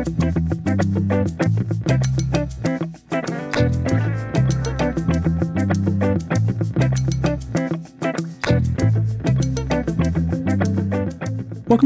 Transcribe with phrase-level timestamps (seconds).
[0.00, 0.14] Welcome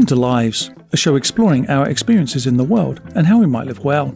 [0.05, 3.83] to Lives, a show exploring our experiences in the world and how we might live
[3.83, 4.15] well.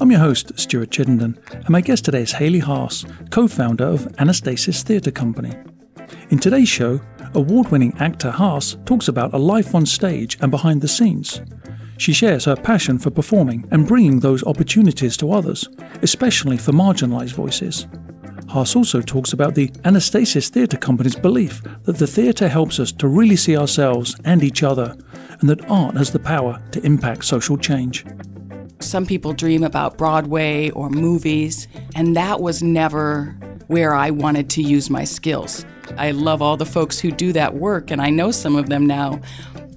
[0.00, 4.00] I'm your host, Stuart Chittenden, and my guest today is Haley Haas, co founder of
[4.16, 5.54] Anastasis Theatre Company.
[6.30, 7.00] In today's show,
[7.34, 11.40] award winning actor Haas talks about a life on stage and behind the scenes.
[12.02, 15.68] She shares her passion for performing and bringing those opportunities to others,
[16.02, 17.86] especially for marginalised voices.
[18.48, 23.06] Haas also talks about the Anastasis Theatre Company's belief that the theatre helps us to
[23.06, 24.96] really see ourselves and each other,
[25.38, 28.04] and that art has the power to impact social change.
[28.80, 33.26] Some people dream about Broadway or movies, and that was never
[33.68, 35.64] where I wanted to use my skills.
[35.96, 38.86] I love all the folks who do that work, and I know some of them
[38.86, 39.20] now.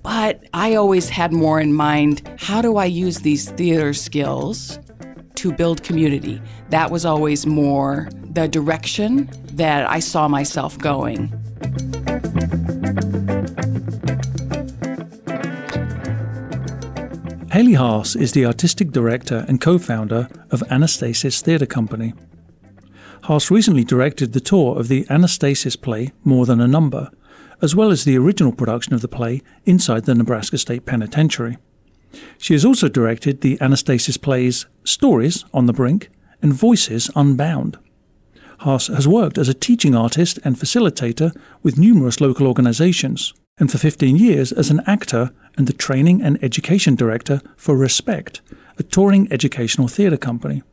[0.05, 4.77] But I always had more in mind how do I use these theater skills
[5.33, 6.39] to build community?
[6.69, 11.29] That was always more the direction that I saw myself going.
[17.51, 22.13] Haley Haas is the artistic director and co founder of Anastasis Theatre Company.
[23.23, 27.09] Haas recently directed the tour of the Anastasis play More Than a Number,
[27.61, 31.57] as well as the original production of the play Inside the Nebraska State Penitentiary.
[32.37, 36.09] She has also directed the Anastasis plays Stories on the Brink
[36.41, 37.77] and Voices Unbound.
[38.59, 43.77] Haas has worked as a teaching artist and facilitator with numerous local organizations, and for
[43.77, 48.41] 15 years as an actor and the training and education director for Respect,
[48.77, 50.63] a touring educational theatre company.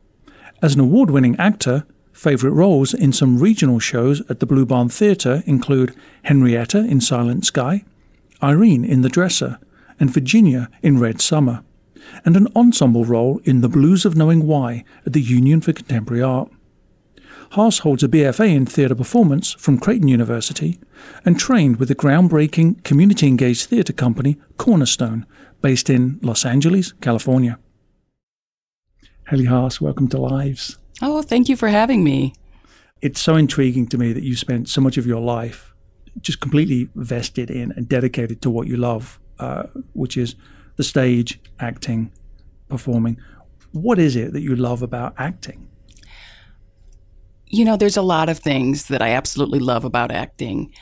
[0.61, 4.89] As an award winning actor, favourite roles in some regional shows at the Blue Barn
[4.89, 7.83] Theatre include Henrietta in Silent Sky,
[8.41, 9.59] Irene in The Dresser,
[9.99, 11.63] and Virginia in Red Summer,
[12.23, 16.21] and an ensemble role in The Blues of Knowing Why at the Union for Contemporary
[16.21, 16.51] Art.
[17.51, 20.79] Haas holds a BFA in Theatre Performance from Creighton University
[21.23, 25.25] and trained with the groundbreaking community engaged theatre company Cornerstone,
[25.61, 27.59] based in Los Angeles, California.
[29.29, 30.77] Haley Haas, welcome to Lives.
[31.05, 32.33] Oh, thank you for having me.
[33.01, 35.73] It's so intriguing to me that you spent so much of your life
[36.21, 40.35] just completely vested in and dedicated to what you love, uh, which is
[40.77, 42.09] the stage, acting,
[42.69, 43.17] performing.
[43.73, 45.67] What is it that you love about acting?
[47.47, 50.73] You know, there's a lot of things that I absolutely love about acting.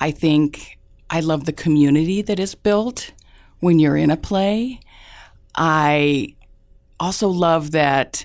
[0.00, 0.78] I think
[1.10, 3.12] I love the community that is built
[3.60, 4.80] when you're in a play.
[5.54, 6.34] I
[6.98, 8.24] also love that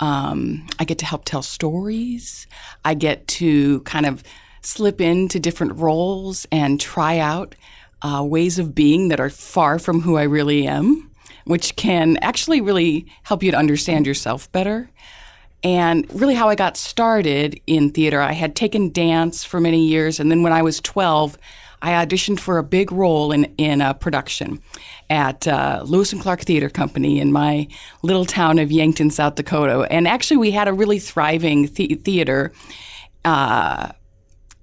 [0.00, 2.46] um, I get to help tell stories.
[2.84, 4.22] I get to kind of
[4.62, 7.54] slip into different roles and try out
[8.02, 11.10] uh, ways of being that are far from who I really am,
[11.44, 14.90] which can actually really help you to understand yourself better.
[15.62, 20.18] And really, how I got started in theater, I had taken dance for many years.
[20.18, 21.36] And then when I was 12,
[21.82, 24.62] I auditioned for a big role in, in a production
[25.08, 27.68] at uh, Lewis and Clark Theater Company in my
[28.02, 29.86] little town of Yankton, South Dakota.
[29.90, 32.52] And actually, we had a really thriving th- theater
[33.24, 33.92] uh,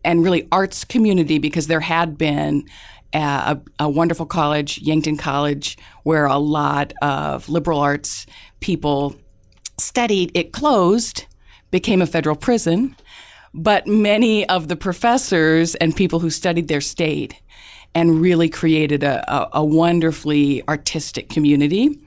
[0.03, 2.65] and really arts community because there had been
[3.13, 8.25] a, a, wonderful college, Yankton College, where a lot of liberal arts
[8.59, 9.15] people
[9.79, 10.31] studied.
[10.33, 11.25] It closed,
[11.71, 12.95] became a federal prison,
[13.57, 17.35] but many of the professors and people who studied there stayed
[17.95, 21.99] and really created a, a, a wonderfully artistic community.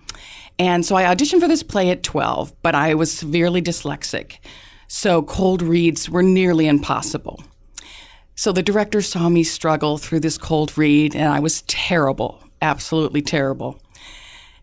[0.61, 4.39] And so I auditioned for this play at 12, but I was severely dyslexic.
[4.87, 7.43] So cold reads were nearly impossible.
[8.37, 13.23] So the director saw me struggle through this cold read, and I was terrible, absolutely
[13.23, 13.83] terrible.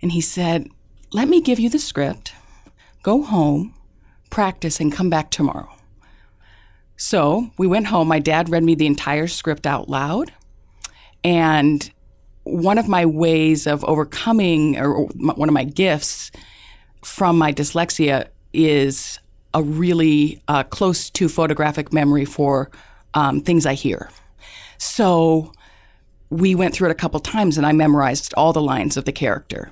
[0.01, 0.69] And he said,
[1.11, 2.33] Let me give you the script
[3.03, 3.73] go home,
[4.29, 5.76] practice, and come back tomorrow.
[6.97, 8.07] So we went home.
[8.07, 10.33] My dad read me the entire script out loud.
[11.23, 11.89] And
[12.43, 16.31] one of my ways of overcoming, or one of my gifts
[17.03, 19.19] from my dyslexia, is
[19.53, 22.71] a really uh, close to photographic memory for
[23.13, 24.09] um, things I hear.
[24.77, 25.51] So
[26.29, 29.11] we went through it a couple times and I memorized all the lines of the
[29.11, 29.71] character.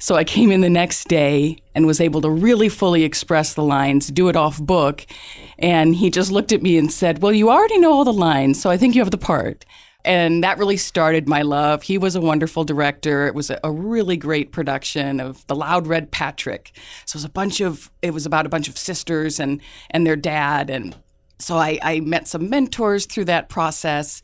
[0.00, 3.64] So I came in the next day and was able to really fully express the
[3.64, 5.04] lines, do it off book.
[5.58, 8.60] And he just looked at me and said, Well, you already know all the lines,
[8.60, 9.64] so I think you have the part.
[10.04, 11.82] And that really started my love.
[11.82, 13.26] He was a wonderful director.
[13.26, 16.72] It was a, really great production of The Loud Red Patrick.
[17.04, 19.60] So it was a bunch of, it was about a bunch of sisters and,
[19.90, 20.70] and their dad.
[20.70, 20.96] And
[21.40, 24.22] so I, I met some mentors through that process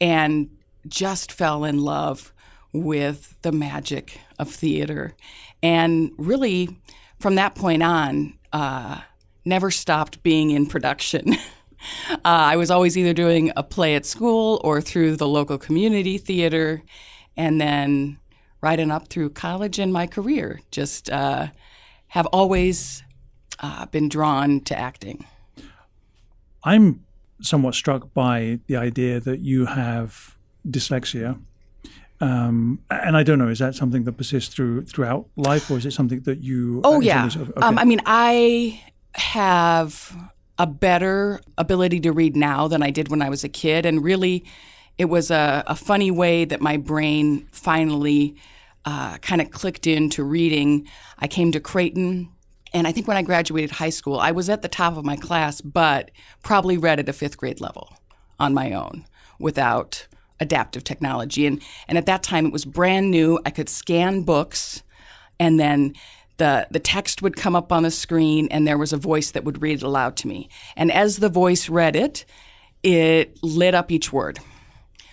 [0.00, 0.48] and
[0.86, 2.32] just fell in love
[2.72, 5.14] with the magic of theater.
[5.62, 6.78] And really,
[7.18, 9.00] from that point on, uh,
[9.44, 11.34] never stopped being in production.
[12.10, 16.18] uh, I was always either doing a play at school or through the local community
[16.18, 16.82] theater,
[17.36, 18.18] and then
[18.60, 20.60] right on up through college and my career.
[20.70, 21.48] Just uh,
[22.08, 23.02] have always
[23.60, 25.26] uh, been drawn to acting.
[26.64, 27.04] I'm
[27.40, 30.36] somewhat struck by the idea that you have
[30.66, 31.40] dyslexia.
[32.20, 35.86] Um, and I don't know, is that something that persists through throughout life, or is
[35.86, 36.80] it something that you?
[36.84, 37.26] Oh yeah.
[37.26, 37.52] okay.
[37.56, 38.82] um, I mean, I
[39.14, 40.16] have
[40.58, 44.02] a better ability to read now than I did when I was a kid, and
[44.02, 44.44] really,
[44.96, 48.36] it was a, a funny way that my brain finally
[48.86, 50.88] uh, kind of clicked into reading.
[51.18, 52.30] I came to Creighton
[52.72, 55.16] and I think when I graduated high school, I was at the top of my
[55.16, 56.10] class, but
[56.42, 57.96] probably read at a fifth grade level
[58.38, 59.06] on my own
[59.38, 60.06] without
[60.40, 61.46] adaptive technology.
[61.46, 63.38] And, and at that time, it was brand new.
[63.44, 64.82] I could scan books,
[65.38, 65.94] and then
[66.38, 69.44] the, the text would come up on the screen, and there was a voice that
[69.44, 70.48] would read it aloud to me.
[70.76, 72.24] And as the voice read it,
[72.82, 74.38] it lit up each word.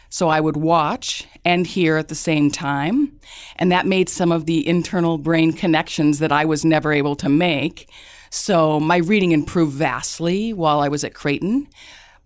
[0.09, 3.19] So I would watch and hear at the same time.
[3.55, 7.29] And that made some of the internal brain connections that I was never able to
[7.29, 7.89] make.
[8.29, 11.67] So my reading improved vastly while I was at Creighton.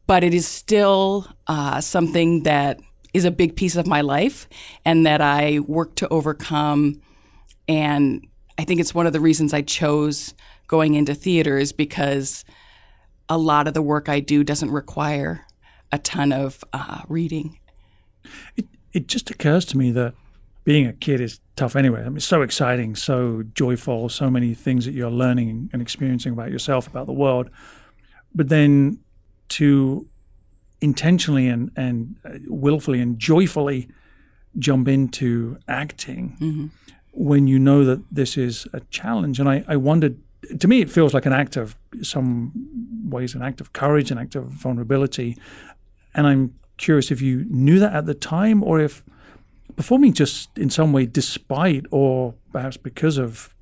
[0.05, 2.81] But it is still uh, something that
[3.17, 4.47] is a big piece of my life
[4.85, 7.01] and that I work to overcome.
[7.67, 8.25] And
[8.57, 10.33] I think it's one of the reasons I chose
[10.67, 12.45] going into theater is because
[13.29, 15.45] a lot of the work I do doesn't require
[15.91, 17.59] a ton of uh, reading.
[18.55, 20.13] It it just occurs to me that
[20.63, 22.01] being a kid is tough anyway.
[22.01, 26.33] I mean, it's so exciting, so joyful, so many things that you're learning and experiencing
[26.33, 27.49] about yourself, about the world.
[28.33, 28.99] But then
[29.49, 30.07] to
[30.81, 33.89] intentionally and, and uh, willfully and joyfully
[34.59, 36.68] jump into acting mm-hmm.
[37.12, 39.39] when you know that this is a challenge.
[39.39, 40.19] And I, I wondered,
[40.59, 42.51] to me, it feels like an act of some
[43.09, 45.38] ways, an act of courage, an act of vulnerability.
[46.13, 49.03] And I'm curious if you knew that at the time or if
[49.75, 53.53] performing just in some way despite or perhaps because of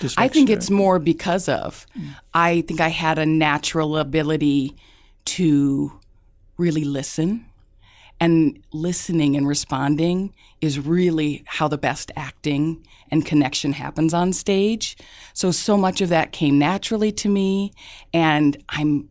[0.00, 0.14] dyslexia.
[0.16, 1.86] I think it's more because of.
[1.98, 2.14] Mm.
[2.34, 4.74] I think I had a natural ability
[5.26, 5.92] to
[6.58, 7.46] really listen.
[8.20, 14.96] And listening and responding is really how the best acting and connection happens on stage.
[15.34, 17.72] So, so much of that came naturally to me.
[18.12, 19.08] And I'm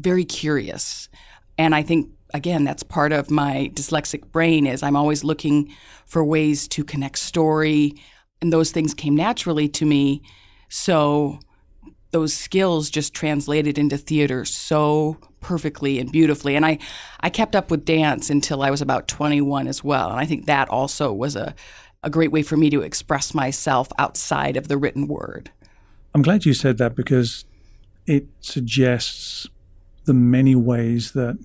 [0.00, 1.10] very curious.
[1.58, 5.74] And I think again, that's part of my dyslexic brain is I'm always looking
[6.06, 7.94] for ways to connect story
[8.40, 10.22] and those things came naturally to me.
[10.68, 11.38] So
[12.10, 16.56] those skills just translated into theater so perfectly and beautifully.
[16.56, 16.78] And I,
[17.20, 20.10] I kept up with dance until I was about 21 as well.
[20.10, 21.54] And I think that also was a,
[22.02, 25.50] a great way for me to express myself outside of the written word.
[26.14, 27.44] I'm glad you said that because
[28.06, 29.48] it suggests
[30.04, 31.38] the many ways that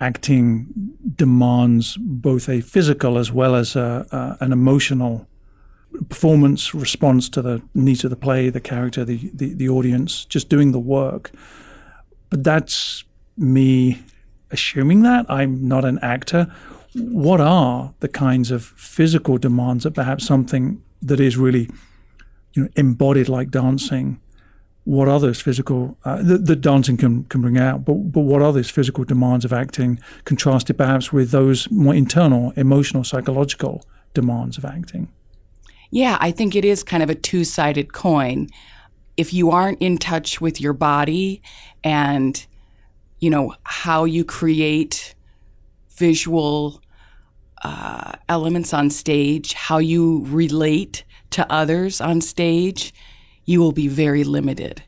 [0.00, 5.28] acting demands both a physical as well as a, a, an emotional
[6.08, 10.48] performance response to the needs of the play, the character, the, the, the audience, just
[10.48, 11.30] doing the work.
[12.30, 13.04] But that's
[13.40, 14.02] me
[14.50, 15.26] assuming that.
[15.28, 16.52] I'm not an actor.
[16.94, 21.70] What are the kinds of physical demands that perhaps something that is really
[22.52, 24.20] you know, embodied like dancing
[24.84, 29.04] what others physical uh, the, dancing can, can bring out, but but what others physical
[29.04, 35.08] demands of acting contrasted perhaps with those more internal, emotional, psychological demands of acting.
[35.90, 38.48] Yeah, I think it is kind of a two sided coin.
[39.16, 41.42] If you aren't in touch with your body
[41.84, 42.46] and
[43.20, 45.14] you know how you create
[45.90, 46.82] visual
[47.62, 52.92] uh, elements on stage, how you relate to others on stage
[53.50, 54.80] you will be very limited.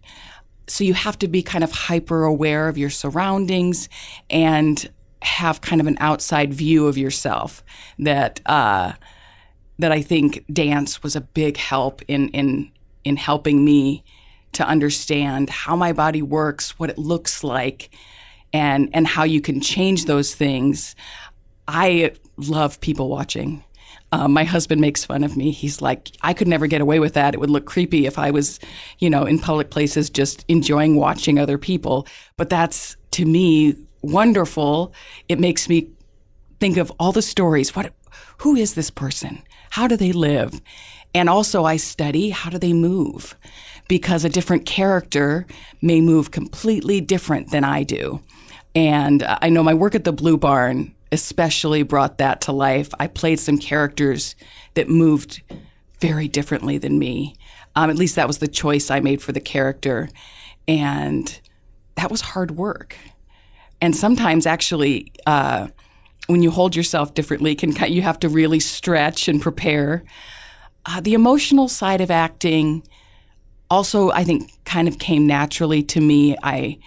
[0.68, 3.88] So you have to be kind of hyper aware of your surroundings
[4.30, 4.88] and
[5.20, 7.64] have kind of an outside view of yourself
[7.98, 8.92] that uh,
[9.80, 12.70] that I think dance was a big help in in
[13.02, 14.04] in helping me
[14.52, 17.90] to understand how my body works, what it looks like,
[18.52, 20.94] and and how you can change those things.
[21.68, 23.64] I love people watching.
[24.10, 25.50] Uh, my husband makes fun of me.
[25.50, 27.32] He's like, I could never get away with that.
[27.32, 28.60] It would look creepy if I was,
[28.98, 32.06] you know, in public places just enjoying watching other people.
[32.36, 34.92] But that's to me wonderful.
[35.30, 35.88] It makes me
[36.60, 37.74] think of all the stories.
[37.74, 37.94] What,
[38.38, 39.42] who is this person?
[39.70, 40.60] How do they live?
[41.14, 43.36] And also, I study how do they move
[43.88, 45.46] because a different character
[45.80, 48.22] may move completely different than I do.
[48.74, 52.88] And I know my work at the Blue Barn especially brought that to life.
[52.98, 54.34] I played some characters
[54.74, 55.42] that moved
[56.00, 57.36] very differently than me.
[57.76, 60.08] Um, at least that was the choice I made for the character.
[60.66, 61.38] And
[61.96, 62.96] that was hard work.
[63.80, 65.68] And sometimes, actually, uh,
[66.28, 70.04] when you hold yourself differently, can you have to really stretch and prepare.
[70.86, 72.82] Uh, the emotional side of acting
[73.70, 76.36] also, I think, kind of came naturally to me.
[76.42, 76.78] I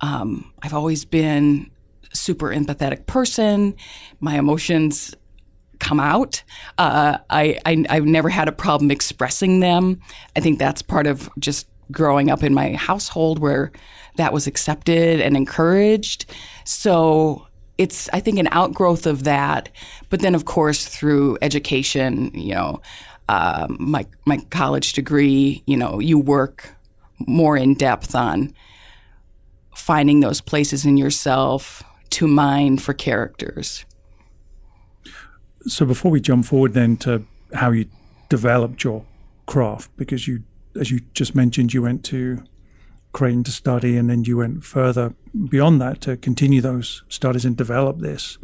[0.00, 1.70] um, I've always been
[2.12, 3.74] super empathetic person.
[4.20, 5.14] My emotions
[5.78, 6.42] come out.
[6.78, 10.00] Uh, I, I I've never had a problem expressing them.
[10.36, 13.72] I think that's part of just growing up in my household where
[14.16, 16.26] that was accepted and encouraged.
[16.64, 17.46] So
[17.76, 19.68] it's I think an outgrowth of that.
[20.10, 22.80] But then of course through education, you know,
[23.28, 26.74] uh, my my college degree, you know, you work
[27.26, 28.52] more in depth on
[29.74, 33.84] finding those places in yourself to mine for characters.
[35.66, 37.86] So before we jump forward then to how you
[38.28, 39.04] developed your
[39.46, 40.42] craft, because you,
[40.78, 42.44] as you just mentioned, you went to
[43.12, 45.14] Creighton to study, and then you went further
[45.48, 48.38] beyond that to continue those studies and develop this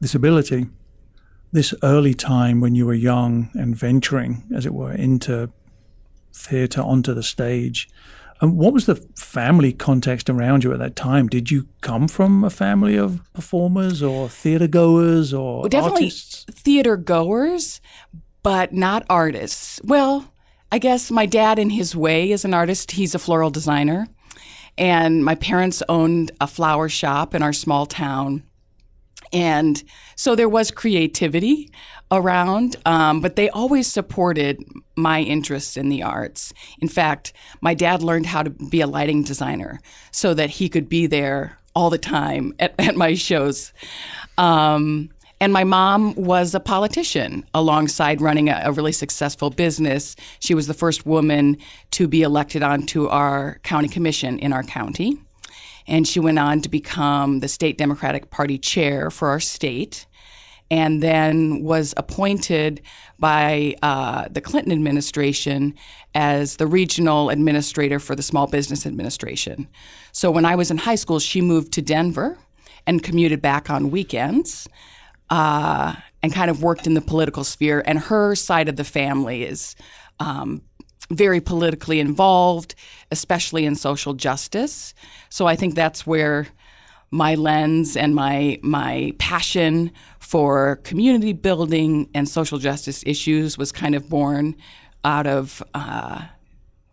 [0.00, 0.66] this ability.
[1.52, 5.50] This early time when you were young and venturing, as it were, into
[6.32, 7.88] theatre onto the stage,
[8.40, 11.28] and what was the family context around you at that time?
[11.28, 16.44] Did you come from a family of performers or theater goers or well, definitely artists?
[16.50, 17.80] theater goers,
[18.42, 19.80] but not artists.
[19.84, 20.32] Well,
[20.72, 22.90] I guess my dad, in his way, is an artist.
[22.90, 24.08] He's a floral designer,
[24.76, 28.42] and my parents owned a flower shop in our small town.
[29.32, 29.82] And
[30.16, 31.70] so there was creativity
[32.16, 34.62] around, um, but they always supported
[34.96, 36.52] my interest in the arts.
[36.80, 39.80] In fact, my dad learned how to be a lighting designer
[40.10, 43.72] so that he could be there all the time at, at my shows.
[44.38, 50.16] Um, and my mom was a politician alongside running a, a, really successful business.
[50.38, 51.58] She was the first woman
[51.90, 55.18] to be elected onto our county commission in our county.
[55.86, 60.06] And she went on to become the state Democratic Party chair for our state
[60.70, 62.80] and then was appointed
[63.18, 65.74] by uh, the Clinton administration
[66.14, 69.68] as the regional administrator for the Small Business Administration.
[70.12, 72.38] So when I was in high school, she moved to Denver
[72.86, 74.68] and commuted back on weekends.
[75.30, 75.94] Uh,
[76.24, 77.82] and kind of worked in the political sphere.
[77.84, 79.76] And her side of the family is
[80.20, 80.62] um,
[81.10, 82.74] very politically involved,
[83.10, 84.94] especially in social justice.
[85.28, 86.46] So I think that's where
[87.10, 89.92] my lens and my my passion
[90.24, 94.56] for community building and social justice issues was kind of born
[95.04, 96.22] out of uh,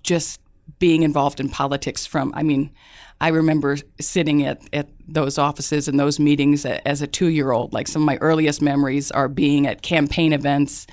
[0.04, 0.40] just
[0.80, 2.72] being involved in politics from i mean
[3.20, 7.74] i remember sitting at, at those offices and those meetings as a two-year-old.
[7.74, 10.88] Like some of my earliest memories are being at campaign events.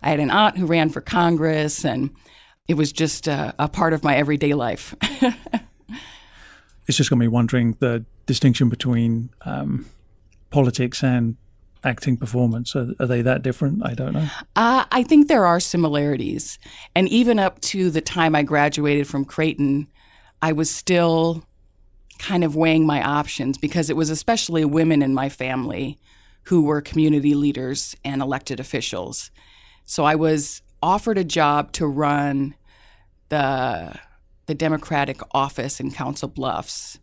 [0.00, 2.10] I had an aunt who ran for congress and
[2.68, 4.94] it was just a, a part of my everyday life.
[6.86, 9.86] It's just got me wondering the distinction between um,
[10.50, 11.36] politics and
[11.84, 12.74] acting performance?
[12.74, 13.84] Are, are, they that different?
[13.84, 14.28] I don't know.
[14.56, 16.58] Uh, I think there are similarities.
[16.94, 19.88] And even up to the time I graduated from Creighton,
[20.42, 21.44] I was still
[22.18, 25.98] kind of weighing my options because it was especially women in my family
[26.44, 29.30] who were community leaders and elected officials.
[29.84, 32.54] So I was offered a job to run
[33.28, 33.98] the
[34.46, 36.98] the Democratic office in Council Bluffs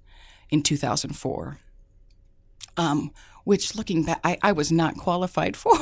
[0.51, 1.57] in 2004,
[2.77, 3.11] um,
[3.43, 5.73] which looking back, I, I, was not qualified for,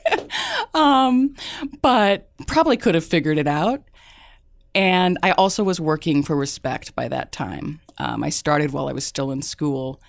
[0.74, 1.34] um,
[1.82, 3.82] but probably could have figured it out.
[4.74, 7.80] And I also was working for Respect by that time.
[7.98, 10.00] Um, I started while I was still in school.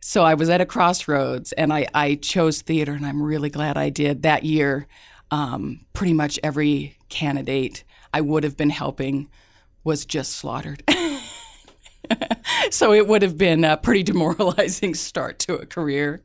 [0.00, 3.76] So I was at a crossroads and I, I chose theater, and I'm really glad
[3.76, 4.22] I did.
[4.22, 4.86] That year,
[5.30, 9.28] um, pretty much every candidate I would have been helping
[9.84, 10.82] was just slaughtered.
[12.70, 16.22] so it would have been a pretty demoralizing start to a career.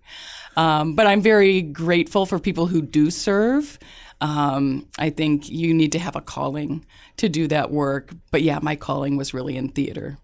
[0.57, 3.77] Um, but I'm very grateful for people who do serve.
[4.21, 6.85] Um, I think you need to have a calling
[7.17, 8.13] to do that work.
[8.31, 10.17] But yeah, my calling was really in theater.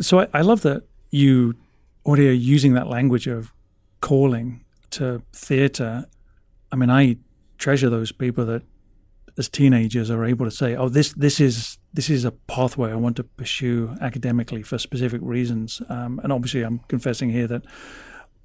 [0.00, 1.54] So I, I love that you
[2.04, 3.52] already are using that language of
[4.00, 6.06] calling to theater.
[6.72, 7.18] I mean, I
[7.58, 8.62] treasure those people that
[9.38, 12.96] as teenagers are able to say, "Oh, this this is this is a pathway I
[12.96, 17.62] want to pursue academically for specific reasons." Um, and obviously, I'm confessing here that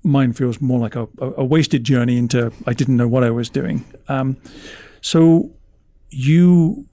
[0.03, 3.49] mine feels more like a, a, wasted journey into I didn't know what I was
[3.49, 3.85] doing.
[4.07, 4.37] Um,
[5.01, 5.51] so
[6.09, 6.87] you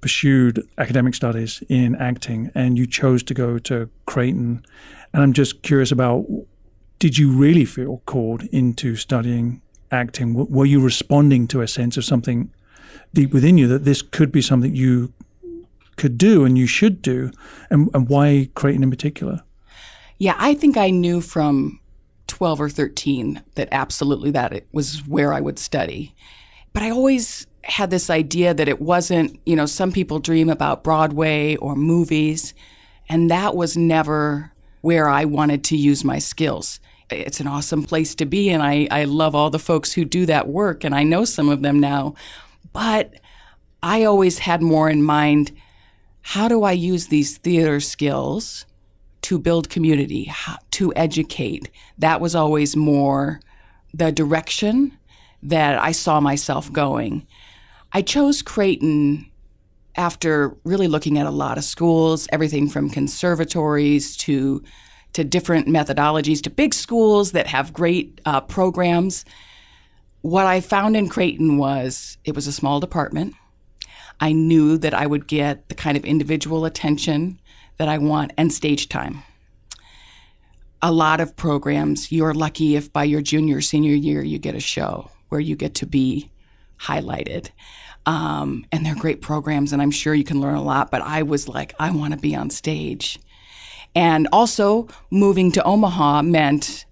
[0.00, 4.64] pursued academic studies in acting, and you chose to go to Creighton.
[5.12, 6.26] And I'm just curious about:
[6.98, 10.34] Did you really feel called into studying acting?
[10.34, 12.52] Were you responding to a sense of something
[13.12, 15.12] deep within you that this could be something you
[15.96, 17.30] could do and you should do,
[17.68, 19.42] and, and why Creighton in particular?
[20.18, 21.80] Yeah, I think I knew from
[22.26, 26.14] 12 or 13 that absolutely that it was where I would study.
[26.72, 30.84] But I always had this idea that it wasn't, you know, some people dream about
[30.84, 32.54] Broadway or movies,
[33.08, 36.80] and that was never where I wanted to use my skills.
[37.10, 40.24] It's an awesome place to be, and I, I love all the folks who do
[40.26, 42.14] that work, and I know some of them now.
[42.72, 43.14] But
[43.82, 45.52] I always had more in mind
[46.22, 48.66] how do I use these theater skills
[49.22, 50.30] to build community,
[50.72, 51.70] to educate?
[51.98, 53.40] That was always more
[53.92, 54.96] the direction
[55.42, 57.26] that I saw myself going.
[57.92, 59.26] I chose Creighton
[59.96, 64.62] after really looking at a lot of schools, everything from conservatories to
[65.12, 69.24] to different methodologies to big schools that have great uh, programs.
[70.22, 73.34] What I found in Creighton was it was a small department.
[74.20, 77.40] I knew that I would get the kind of individual attention
[77.78, 79.22] that I want and stage time.
[80.82, 84.60] A lot of programs, you're lucky if by your junior, senior year you get a
[84.60, 86.30] show where you get to be
[86.78, 87.50] highlighted.
[88.04, 90.90] Um, and they're great programs, and I'm sure you can learn a lot.
[90.90, 93.18] But I was like, I want to be on stage.
[93.94, 96.84] And also, moving to Omaha meant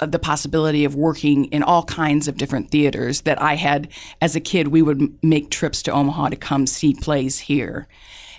[0.00, 3.88] the possibility of working in all kinds of different theaters that I had
[4.20, 4.68] as a kid.
[4.68, 7.88] We would make trips to Omaha to come see plays here.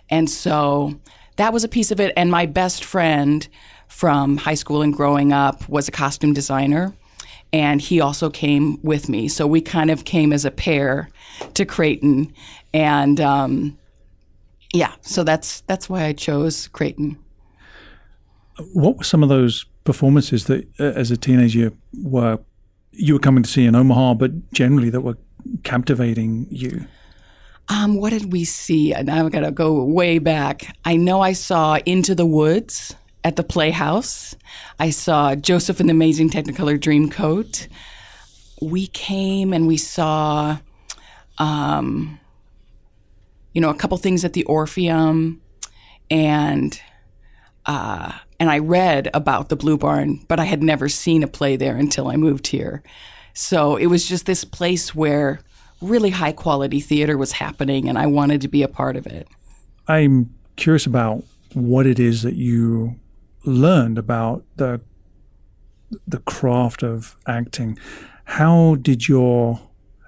[0.10, 1.00] And so
[1.38, 2.14] that was a piece of it.
[2.16, 3.48] And my best friend
[3.88, 6.94] from high school and growing up was a costume designer
[7.54, 9.28] and he also came with me.
[9.28, 11.10] So we kind of came as a pair
[11.54, 12.34] to Creighton,
[12.74, 13.78] and um,
[14.74, 17.18] yeah, so that's that's why I chose Creighton.
[18.74, 21.72] What were some of those performances that, uh, as a teenager,
[22.04, 22.40] were
[22.92, 25.18] you were coming to see in Omaha, but generally that were
[25.64, 26.86] captivating you?
[27.70, 28.94] Um, what did we see?
[28.94, 30.76] And got to go way back.
[30.84, 34.36] I know I saw Into the Woods at the Playhouse.
[34.80, 37.68] I saw Joseph and the Amazing Technicolor Dreamcoat.
[38.62, 40.58] We came and we saw,
[41.38, 42.20] um,
[43.54, 45.42] you know, a couple things at the Orpheum,
[46.10, 46.82] and
[47.66, 51.56] uh, and I read about the Blue Barn, but I had never seen a play
[51.56, 52.84] there until I moved here.
[53.34, 55.40] So it was just this place where
[55.82, 59.28] really high quality theater was happening, and I wanted to be a part of it.
[59.88, 61.24] I'm curious about
[61.54, 62.96] what it is that you
[63.46, 64.82] learned about the
[66.06, 67.78] the craft of acting,
[68.26, 69.62] how did your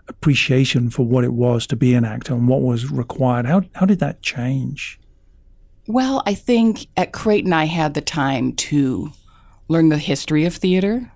[0.09, 3.85] appreciation for what it was to be an actor and what was required how how
[3.85, 4.99] did that change?
[5.89, 9.11] Well, I think at Creighton I had the time to
[9.67, 11.11] learn the history of theater,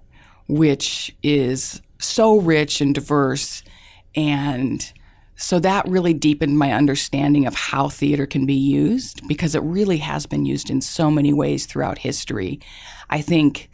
[0.48, 3.62] which is so rich and diverse
[4.16, 4.92] and
[5.36, 9.98] so that really deepened my understanding of how theater can be used because it really
[9.98, 12.60] has been used in so many ways throughout history.
[13.12, 13.70] I think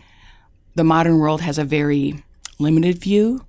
[0.76, 2.24] the modern world has a very
[2.60, 3.46] limited view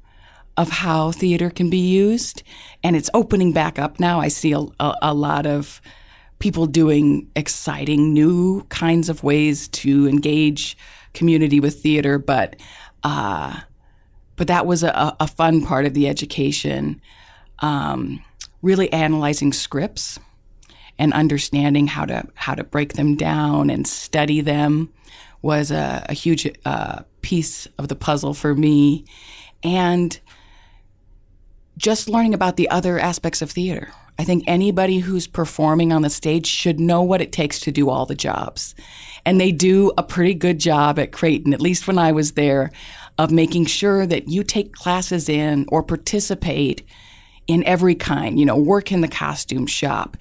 [0.56, 2.44] of how theater can be used,
[2.84, 4.20] and it's opening back up now.
[4.20, 5.80] I see a, a, a lot of
[6.40, 10.76] people doing exciting new kinds of ways to engage
[11.14, 12.56] community with theater, but
[13.04, 13.60] uh,
[14.36, 17.00] but that was a, a fun part of the education
[17.60, 18.24] um,
[18.62, 20.18] really analyzing scripts
[20.98, 24.92] and understanding how to how to break them down and study them
[25.42, 29.04] was a, a huge uh, piece of the puzzle for me,
[29.62, 30.20] and
[31.76, 33.92] just learning about the other aspects of theater.
[34.20, 37.88] I think anybody who's performing on the stage should know what it takes to do
[37.88, 38.74] all the jobs.
[39.24, 42.70] And they do a pretty good job at Creighton, at least when I was there,
[43.16, 46.86] of making sure that you take classes in or participate
[47.46, 50.18] in every kind, you know, work in the costume shop,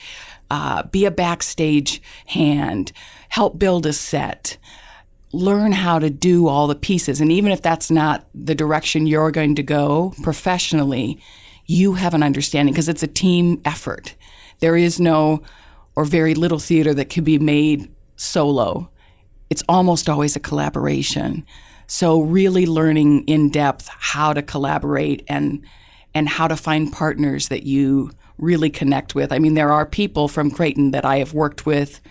[0.49, 2.93] uh, be a backstage hand,
[3.27, 4.57] help build a set,
[5.33, 7.19] learn how to do all the pieces.
[7.19, 11.19] And even if that's not the direction you're going to go professionally,
[11.69, 14.15] you have an understanding because it's a team effort.
[14.60, 15.43] There is no
[15.95, 18.89] or very little theater that can be made solo.
[19.51, 21.45] It's almost always a collaboration.
[21.86, 25.63] So, really learning in depth how to collaborate and
[26.15, 29.32] and how to find partners that you really connect with.
[29.32, 32.01] I mean, there are people from Creighton that I have worked with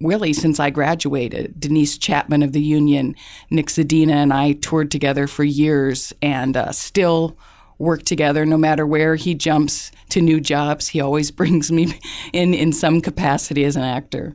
[0.00, 1.58] really since I graduated.
[1.58, 3.16] Denise Chapman of the Union,
[3.50, 7.36] Nick Zadina, and I toured together for years and uh, still
[7.78, 10.88] work together no matter where he jumps to new jobs.
[10.88, 11.98] He always brings me
[12.32, 14.34] in in some capacity as an actor.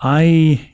[0.00, 0.70] I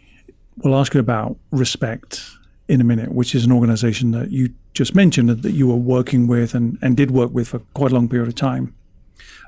[0.59, 2.23] will ask you about respect
[2.69, 6.27] in a minute, which is an organization that you just mentioned that you were working
[6.27, 8.75] with and, and did work with for quite a long period of time.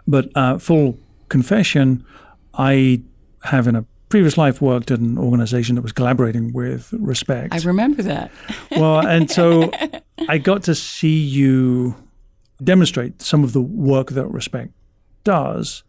[0.06, 2.04] But uh, full confession,
[2.54, 3.02] I
[3.44, 7.54] have in a previous life worked at an organization that was collaborating with Respect.
[7.54, 8.30] I remember that.
[8.70, 9.70] well, and so
[10.28, 11.96] I got to see you
[12.62, 14.72] demonstrate some of the work that Respect
[15.24, 15.82] does.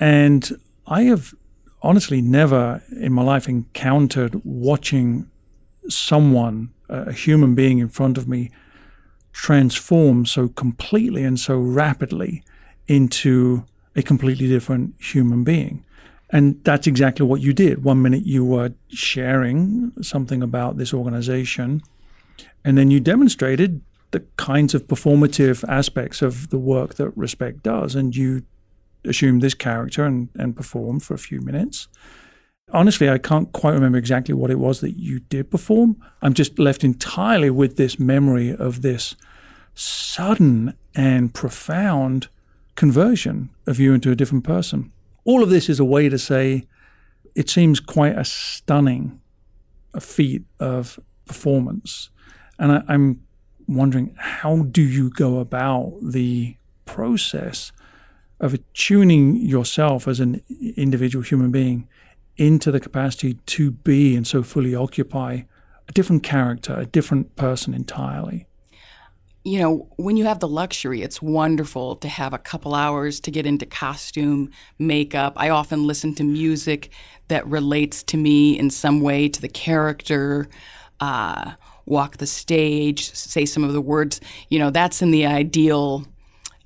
[0.00, 0.50] And
[0.86, 1.34] I have
[1.82, 5.30] honestly never in my life encountered watching
[5.88, 8.50] someone, a human being in front of me,
[9.32, 12.42] transform so completely and so rapidly
[12.86, 13.64] into
[13.96, 15.84] a completely different human being.
[16.32, 17.84] And that's exactly what you did.
[17.84, 21.82] One minute you were sharing something about this organization,
[22.64, 27.94] and then you demonstrated the kinds of performative aspects of the work that Respect does.
[27.94, 28.44] And you
[29.04, 31.88] assumed this character and, and performed for a few minutes.
[32.72, 35.96] Honestly, I can't quite remember exactly what it was that you did perform.
[36.22, 39.16] I'm just left entirely with this memory of this
[39.74, 42.28] sudden and profound
[42.74, 44.92] conversion of you into a different person.
[45.24, 46.64] All of this is a way to say
[47.34, 49.20] it seems quite a stunning
[50.00, 52.10] feat of performance.
[52.58, 53.22] And I, I'm
[53.68, 57.72] wondering how do you go about the process
[58.40, 60.42] of attuning yourself as an
[60.76, 61.88] individual human being
[62.36, 65.42] into the capacity to be and so fully occupy
[65.88, 68.46] a different character, a different person entirely?
[69.44, 73.30] You know, when you have the luxury, it's wonderful to have a couple hours to
[73.30, 75.32] get into costume, makeup.
[75.36, 76.90] I often listen to music
[77.28, 80.48] that relates to me in some way, to the character,
[81.00, 81.52] uh,
[81.86, 84.20] walk the stage, say some of the words.
[84.48, 86.06] You know, that's in the ideal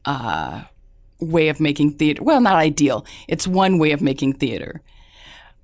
[0.05, 0.65] uh,
[1.19, 2.23] way of making theater.
[2.23, 4.83] Well, not ideal, it's one way of making theater.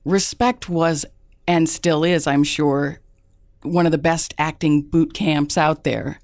[0.07, 1.05] Respect was
[1.47, 3.01] and still is, I'm sure,
[3.63, 6.19] one of the best acting boot camps out there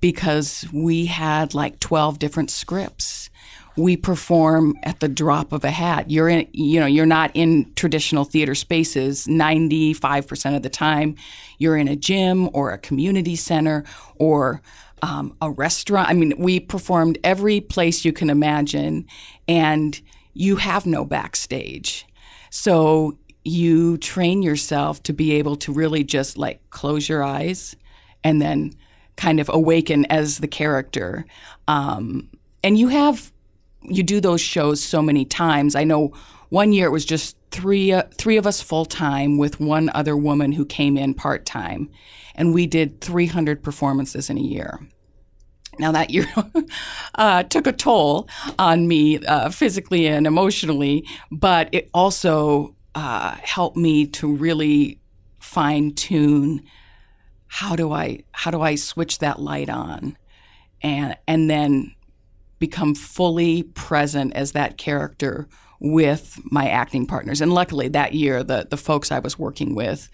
[0.00, 3.30] because we had like 12 different scripts.
[3.76, 6.10] We perform at the drop of a hat.
[6.10, 11.16] You're in, you know, you're not in traditional theater spaces 95% of the time.
[11.58, 13.84] You're in a gym or a community center
[14.16, 14.60] or
[15.02, 16.08] um, a restaurant.
[16.08, 19.06] I mean, we performed every place you can imagine,
[19.48, 19.98] and
[20.34, 22.06] you have no backstage.
[22.50, 27.74] So you train yourself to be able to really just like close your eyes
[28.22, 28.74] and then
[29.20, 31.26] kind of awaken as the character.
[31.68, 32.30] Um,
[32.64, 33.30] and you have
[33.82, 35.74] you do those shows so many times.
[35.74, 36.12] I know
[36.48, 40.16] one year it was just three uh, three of us full time with one other
[40.16, 41.90] woman who came in part time,
[42.34, 44.80] and we did 300 performances in a year.
[45.78, 46.26] Now that year
[47.14, 48.26] uh, took a toll
[48.58, 54.98] on me uh, physically and emotionally, but it also uh, helped me to really
[55.38, 56.62] fine tune
[57.52, 60.16] how do I how do I switch that light on
[60.82, 61.96] and and then
[62.60, 65.48] become fully present as that character
[65.80, 67.40] with my acting partners.
[67.40, 70.08] And luckily that year the the folks I was working with,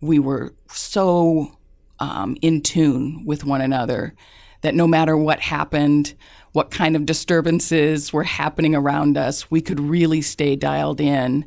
[0.00, 1.58] we were so
[1.98, 4.14] um, in tune with one another
[4.60, 6.14] that no matter what happened,
[6.52, 11.46] what kind of disturbances were happening around us, we could really stay dialed in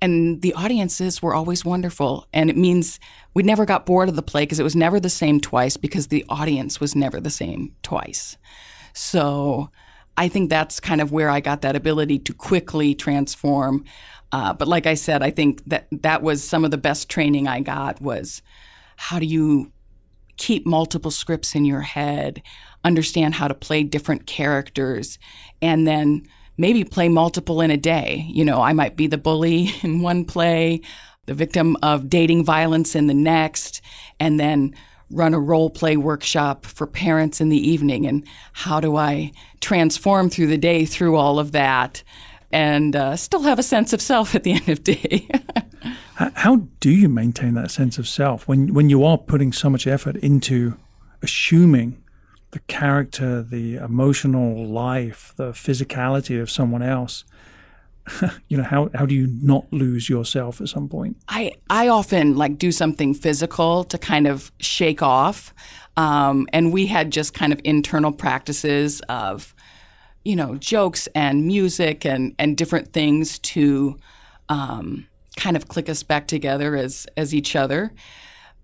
[0.00, 2.26] and the audiences were always wonderful.
[2.32, 3.00] And it means
[3.32, 6.08] we never got bored of the play because it was never the same twice because
[6.08, 8.36] the audience was never the same twice.
[8.92, 9.70] So
[10.16, 13.84] I think that's kind of where I got that ability to quickly transform.
[14.30, 17.48] Uh, but like I said, I think that that was some of the best training
[17.48, 18.42] I got was
[18.96, 19.72] how do you
[20.36, 22.42] keep multiple scripts in your head,
[22.84, 25.18] understand how to play different characters,
[25.62, 28.26] and then maybe play multiple in a day.
[28.28, 30.80] You know, I might be the bully in one play,
[31.26, 33.80] the victim of dating violence in the next,
[34.20, 34.74] and then
[35.10, 38.06] run a role play workshop for parents in the evening.
[38.06, 42.02] And how do I transform through the day through all of that
[42.50, 45.28] and uh, still have a sense of self at the end of day?
[46.14, 49.86] how do you maintain that sense of self when, when you are putting so much
[49.86, 50.76] effort into
[51.22, 52.00] assuming
[52.54, 57.24] the character, the emotional life, the physicality of someone else.
[58.48, 61.16] you know, how, how do you not lose yourself at some point?
[61.28, 65.52] I, I often like do something physical to kind of shake off.
[65.96, 69.52] Um, and we had just kind of internal practices of,
[70.24, 73.98] you know, jokes and music and, and different things to
[74.48, 77.92] um, kind of click us back together as, as each other.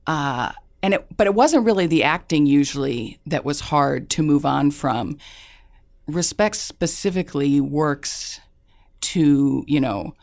[0.07, 4.47] Uh, and it, but it wasn't really the acting usually that was hard to move
[4.47, 5.19] on from.
[6.07, 8.41] Respect specifically works
[9.01, 10.15] to, you know,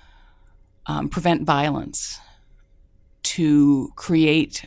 [0.86, 2.20] um, prevent violence,
[3.24, 4.66] to create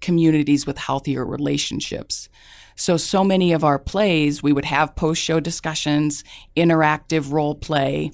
[0.00, 2.28] communities with healthier relationships.
[2.76, 6.24] So, so many of our plays, we would have post show discussions,
[6.56, 8.10] interactive role play,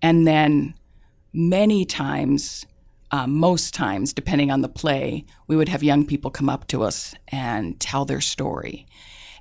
[0.00, 0.74] and then
[1.32, 2.66] many times,
[3.12, 6.82] uh, most times, depending on the play, we would have young people come up to
[6.82, 8.86] us and tell their story.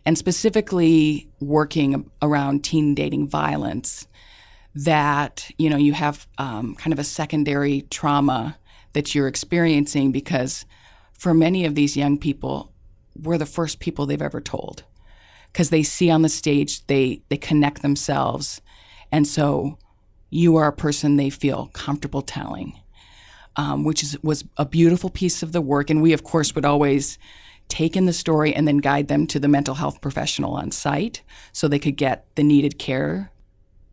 [0.05, 4.07] And specifically working around teen dating violence,
[4.75, 8.57] that, you know, you have um, kind of a secondary trauma
[8.93, 10.65] that you're experiencing because
[11.13, 12.73] for many of these young people,
[13.15, 14.83] we're the first people they've ever told
[15.51, 18.61] because they see on the stage, they, they connect themselves.
[19.11, 19.77] And so
[20.29, 22.79] you are a person they feel comfortable telling,
[23.55, 25.89] um, which is, was a beautiful piece of the work.
[25.89, 27.17] And we, of course, would always
[27.67, 31.21] take in the story and then guide them to the mental health professional on site
[31.53, 33.31] so they could get the needed care.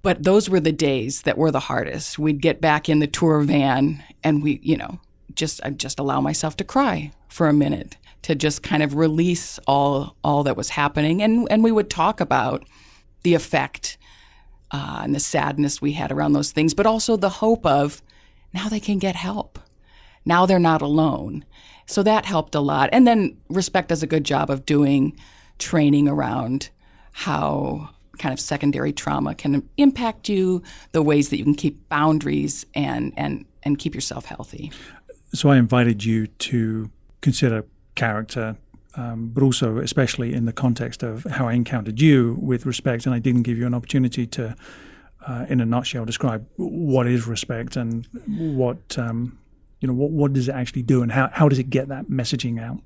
[0.03, 2.19] But those were the days that were the hardest.
[2.19, 5.01] We'd get back in the tour van and we, you know,
[5.35, 9.61] just I'd just allow myself to cry for a minute to just kind of release
[9.67, 12.65] all all that was happening and and we would talk about
[13.23, 13.99] the effect
[14.71, 18.03] uh, and the sadness we had around those things, but also the hope of
[18.53, 19.59] now they can get help.
[20.25, 21.45] Now they're not alone.
[21.87, 22.91] So that helped a lot.
[22.93, 25.19] And then Respect does a good job of doing
[25.59, 26.71] training around
[27.13, 32.67] how kind of secondary trauma can impact you, the ways that you can keep boundaries
[32.75, 34.71] and and and keep yourself healthy.
[35.33, 38.57] So I invited you to consider character,
[38.95, 43.15] um, but also especially in the context of how I encountered you with respect, and
[43.15, 44.55] I didn't give you an opportunity to,
[45.29, 49.39] uh, in a nutshell, describe what is respect and what um,
[49.81, 52.07] you know what what does it actually do, and how how does it get that
[52.07, 52.81] messaging out.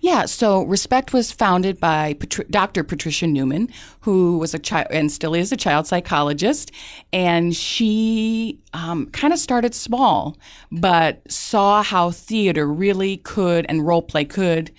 [0.00, 2.84] Yeah, so Respect was founded by Patri- Dr.
[2.84, 3.68] Patricia Newman,
[4.00, 6.70] who was a child and still is a child psychologist.
[7.12, 10.36] And she um, kind of started small,
[10.70, 14.70] but saw how theater really could and role play could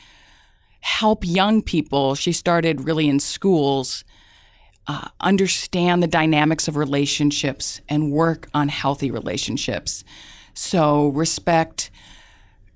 [0.79, 2.15] help young people.
[2.15, 4.03] She started really in schools.
[4.87, 10.03] Uh, understand the dynamics of relationships and work on healthy relationships.
[10.53, 11.89] So, respect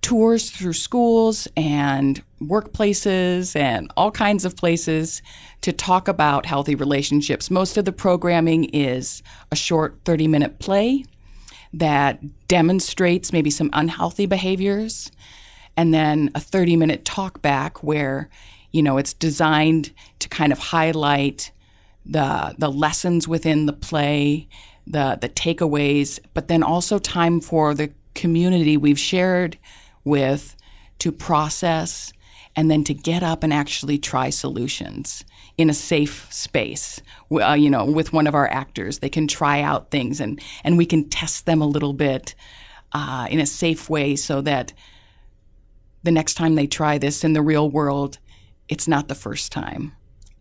[0.02, 5.22] tours through schools and workplaces and all kinds of places
[5.62, 7.52] to talk about healthy relationships.
[7.52, 11.06] Most of the programming is a short 30 minute play
[11.74, 15.12] that demonstrates maybe some unhealthy behaviors,
[15.78, 18.30] and then a 30 minute talk back where
[18.72, 21.52] you know it's designed to kind of highlight
[22.10, 24.48] the the lessons within the play
[24.88, 29.58] the the takeaways but then also time for the community we've shared
[30.04, 30.56] with
[30.98, 32.12] to process
[32.56, 35.24] and then to get up and actually try solutions
[35.58, 37.02] in a safe space.
[37.32, 40.78] Uh, you know, with one of our actors, they can try out things and and
[40.78, 42.36] we can test them a little bit
[42.91, 44.74] uh, in a safe way so that
[46.04, 48.17] the next time they try this in the real world,
[48.67, 49.93] it's not the first time.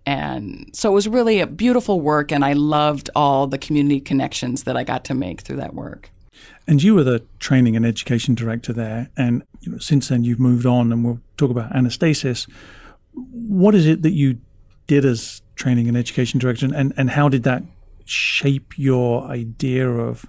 [0.09, 4.62] And so it was really a beautiful work, and I loved all the community connections
[4.62, 6.11] that I got to make through that work.
[6.66, 10.40] And you were the training and education director there, and you know, since then you've
[10.40, 12.49] moved on, and we'll talk about Anastasis.
[13.12, 14.38] What is it that you
[14.87, 17.64] did as training and education director, and, and how did that
[18.07, 20.25] shape your idea of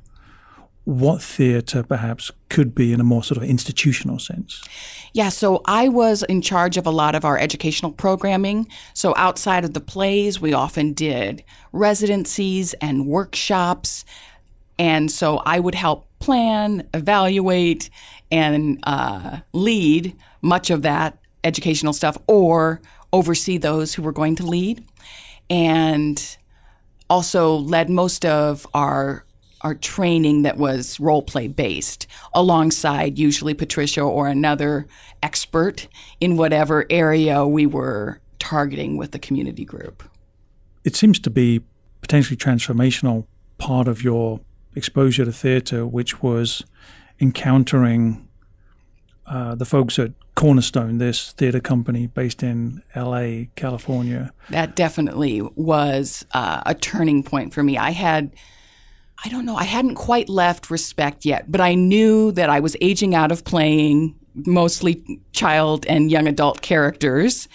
[0.89, 4.61] what theatre perhaps could be in a more sort of institutional sense?
[5.13, 8.67] Yeah, so I was in charge of a lot of our educational programming.
[8.93, 14.05] So outside of the plays, we often did residencies and workshops
[14.79, 17.89] and so I would help plan, evaluate,
[18.31, 24.45] and uh, lead much of that educational stuff or oversee those who were going to
[24.45, 24.83] lead.
[25.49, 26.37] And
[27.09, 29.25] also led most of our
[29.61, 34.87] our training that was role play based alongside usually Patricia or another
[35.21, 35.87] expert
[36.19, 40.03] in whatever area we were targeting with the community group.
[40.83, 41.61] It seems to be
[42.01, 43.25] potentially transformational
[43.57, 44.39] part of your
[44.75, 46.63] exposure to theatre, which was
[47.19, 48.27] encountering
[49.27, 54.31] uh, the folks at Cornerstone, this theater company based in LA, California.
[54.49, 57.77] That definitely was uh, a turning point for me.
[57.77, 58.31] I had,
[59.23, 62.77] I don't know, I hadn't quite left respect yet, but I knew that I was
[62.79, 67.47] aging out of playing mostly child and young adult characters.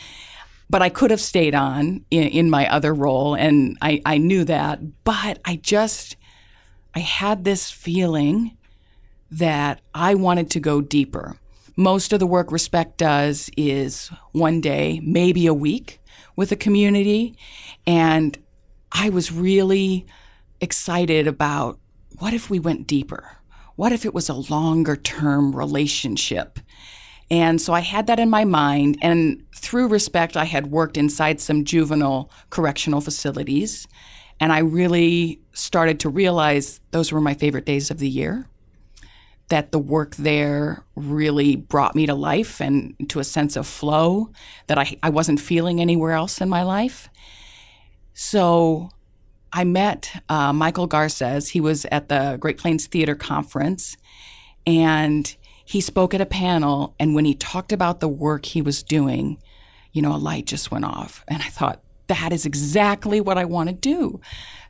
[0.69, 4.45] But I could have stayed on in, in my other role, and I, I knew
[4.45, 5.05] that.
[5.05, 6.17] But I just,
[6.95, 8.57] I had this feeling
[9.31, 11.39] that I wanted to go deeper.
[11.77, 16.01] Most of the work Respect does is one day, maybe a week
[16.35, 17.37] with a community.
[17.87, 18.39] And
[18.91, 20.07] I was really
[20.65, 21.79] excited about
[22.19, 23.37] what if we went deeper?
[23.77, 26.59] What if it was a longer term relationship?
[27.31, 28.99] And so I had that in my mind.
[29.03, 33.87] And through respect, I had worked inside some juvenile correctional facilities.
[34.41, 38.49] And I really started to realize those were my favorite days of the year.
[39.49, 44.31] That the work there really brought me to life and to a sense of flow
[44.67, 47.09] that I, I wasn't feeling anywhere else in my life.
[48.15, 48.91] So
[49.55, 51.49] I met uh, Michael Garces.
[51.49, 53.97] He was at the Great Plains Theater Conference
[54.67, 56.97] and he spoke at a panel.
[56.99, 59.39] And when he talked about the work he was doing,
[59.93, 61.25] you know, a light just went off.
[61.29, 64.21] And I thought, that is exactly what I want to do.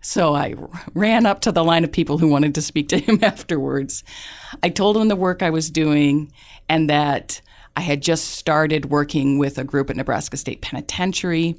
[0.03, 0.55] So I
[0.95, 4.05] ran up to the line of people who wanted to speak to him afterwards.
[4.63, 6.31] I told him the work I was doing
[6.69, 7.41] and that
[7.75, 11.57] I had just started working with a group at Nebraska State Penitentiary,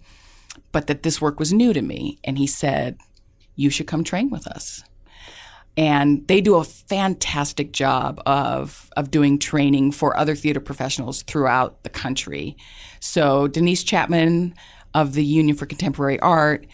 [0.71, 2.19] but that this work was new to me.
[2.23, 2.97] And he said,
[3.56, 4.84] You should come train with us.
[5.78, 11.84] And they do a fantastic job of, of doing training for other theater professionals throughout
[11.84, 12.56] the country.
[13.02, 14.56] So Denise Chapman
[14.94, 16.65] of the Union for Contemporary Art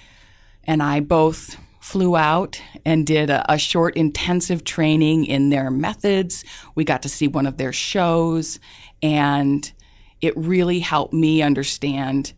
[0.63, 6.45] and I both flew out and did a, a, short intensive training in their methods.
[6.75, 8.59] We got to see one of their shows,
[9.01, 9.71] and
[10.21, 12.33] it really helped me understand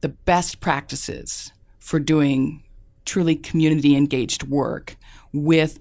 [0.00, 2.61] the best practices for doing
[3.04, 4.96] truly community engaged work
[5.32, 5.78] with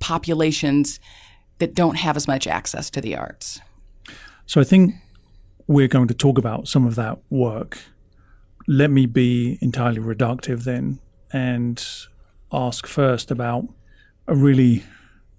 [0.00, 1.00] populations
[1.58, 3.60] that don't have as much access to the arts.
[4.46, 4.94] So I think
[5.66, 7.78] we're going to talk about some of that work
[8.66, 11.00] let me be entirely reductive then
[11.32, 11.84] and
[12.52, 13.68] ask first about
[14.28, 14.84] a really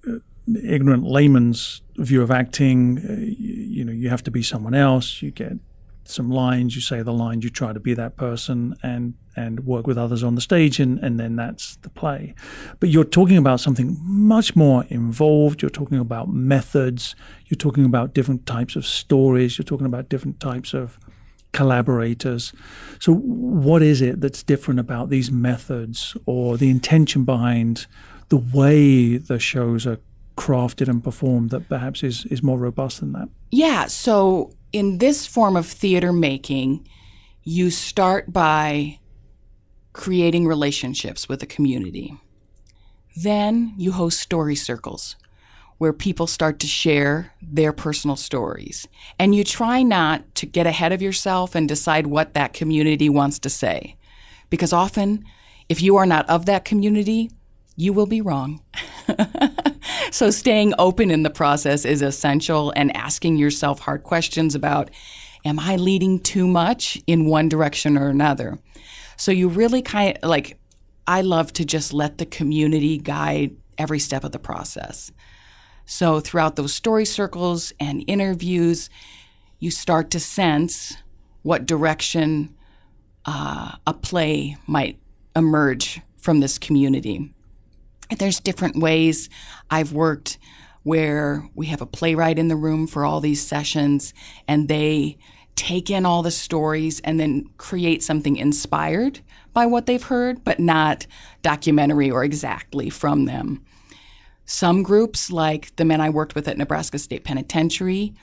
[0.08, 0.18] uh,
[0.64, 2.98] ignorant layman's view of acting.
[2.98, 5.22] Uh, you, you, know, you have to be someone else.
[5.22, 5.54] You get
[6.04, 9.88] some lines, you say the lines, you try to be that person and and work
[9.88, 12.36] with others on the stage and, and then that's the play.
[12.80, 15.62] But you're talking about something much more involved.
[15.62, 17.16] You're talking about methods.
[17.48, 19.58] You're talking about different types of stories.
[19.58, 21.00] You're talking about different types of
[21.54, 22.52] collaborators.
[23.00, 27.86] So, what is it that's different about these methods or the intention behind
[28.30, 30.00] the way the shows are
[30.36, 33.30] crafted and performed that perhaps is, is more robust than that?
[33.52, 33.86] Yeah.
[33.86, 36.88] So, in this form of theater making,
[37.44, 39.00] you start by
[39.94, 42.18] creating relationships with a community.
[43.16, 45.16] Then you host story circles
[45.78, 48.88] where people start to share their personal stories.
[49.20, 53.40] And you try not to get ahead of yourself and decide what that community wants
[53.40, 53.98] to say.
[54.50, 55.26] Because often,
[55.70, 57.32] if you are not of that community,
[57.76, 58.62] you will be wrong.
[60.12, 64.90] so, staying open in the process is essential and asking yourself hard questions about
[65.46, 68.58] Am I leading too much in one direction or another?
[69.18, 70.58] So, you really kind of like,
[71.08, 75.12] I love to just let the community guide every step of the process.
[75.86, 78.90] So, throughout those story circles and interviews,
[79.60, 80.98] you start to sense
[81.42, 82.54] what direction
[83.26, 85.00] uh, a play might
[85.36, 87.34] emerge from this community.
[88.10, 89.30] And there's different ways
[89.70, 90.38] I've worked
[90.84, 94.14] where we have a playwright in the room for all these sessions
[94.48, 95.18] and they
[95.56, 99.20] take in all the stories and then create something inspired
[99.54, 101.06] by what they've heard, but not
[101.42, 103.64] documentary or exactly from them.
[104.46, 108.14] Some groups, like the men I worked with at Nebraska State Penitentiary,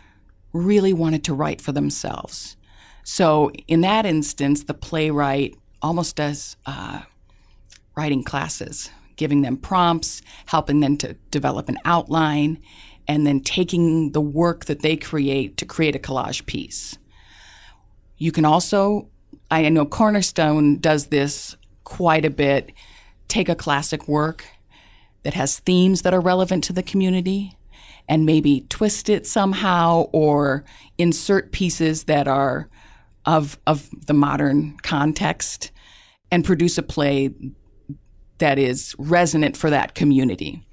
[0.53, 2.57] really wanted to write for themselves.
[3.05, 7.03] So, in that instance, the playwright almost does uh,
[7.97, 12.59] writing classes, giving them prompts, helping them to develop an outline,
[13.09, 16.99] and then taking the work that they create to create a collage piece.
[18.21, 19.09] You can also,
[19.51, 22.71] I know Cornerstone does this quite a bit,
[23.29, 24.45] take a classic work
[25.23, 27.57] that has themes that are relevant to the community
[28.09, 30.65] and maybe twist it somehow or
[30.99, 32.69] insert pieces that are
[33.25, 35.71] of of the modern context
[36.31, 37.31] and produce a play
[38.39, 40.67] that is resonant for that community.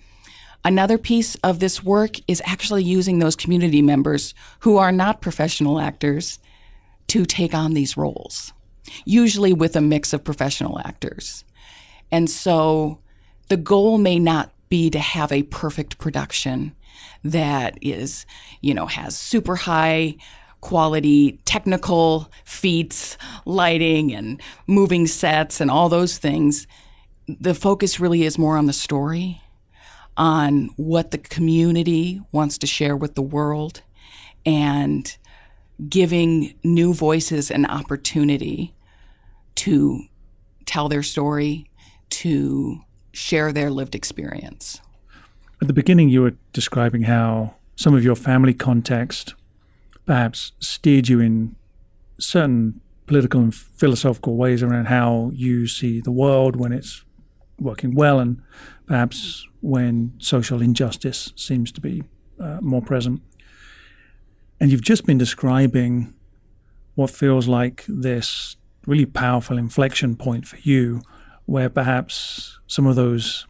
[0.66, 5.80] Another piece of this work is actually using those community members who are not professional
[5.80, 6.40] actors
[7.08, 8.54] to take on these roles,
[9.06, 11.44] usually with a mix of professional actors.
[12.12, 13.00] And so
[13.50, 16.76] the goal may not be to have a perfect production
[17.24, 18.26] that is,
[18.62, 20.16] you know, has super high
[20.62, 26.68] quality technical feats, lighting and moving sets and all those things.
[27.28, 29.42] The focus really is more on the story,
[30.16, 33.82] on what the community wants to share with the world,
[34.46, 35.16] and
[35.90, 38.74] giving new voices an opportunity
[39.56, 40.04] to
[40.66, 41.70] tell their story,
[42.10, 42.80] to
[43.12, 44.82] share their lived experience.
[45.62, 49.34] At the beginning, you were describing how some of your family context
[50.06, 51.56] perhaps steered you in
[52.20, 57.04] certain political and philosophical ways around how you see the world when it's
[57.60, 58.42] working well and
[58.86, 62.04] perhaps when social injustice seems to be
[62.40, 63.22] uh, more present.
[64.60, 66.14] And you've just been describing
[66.96, 68.56] what feels like this
[68.86, 71.02] really powerful inflection point for you,
[71.46, 73.46] where perhaps some of those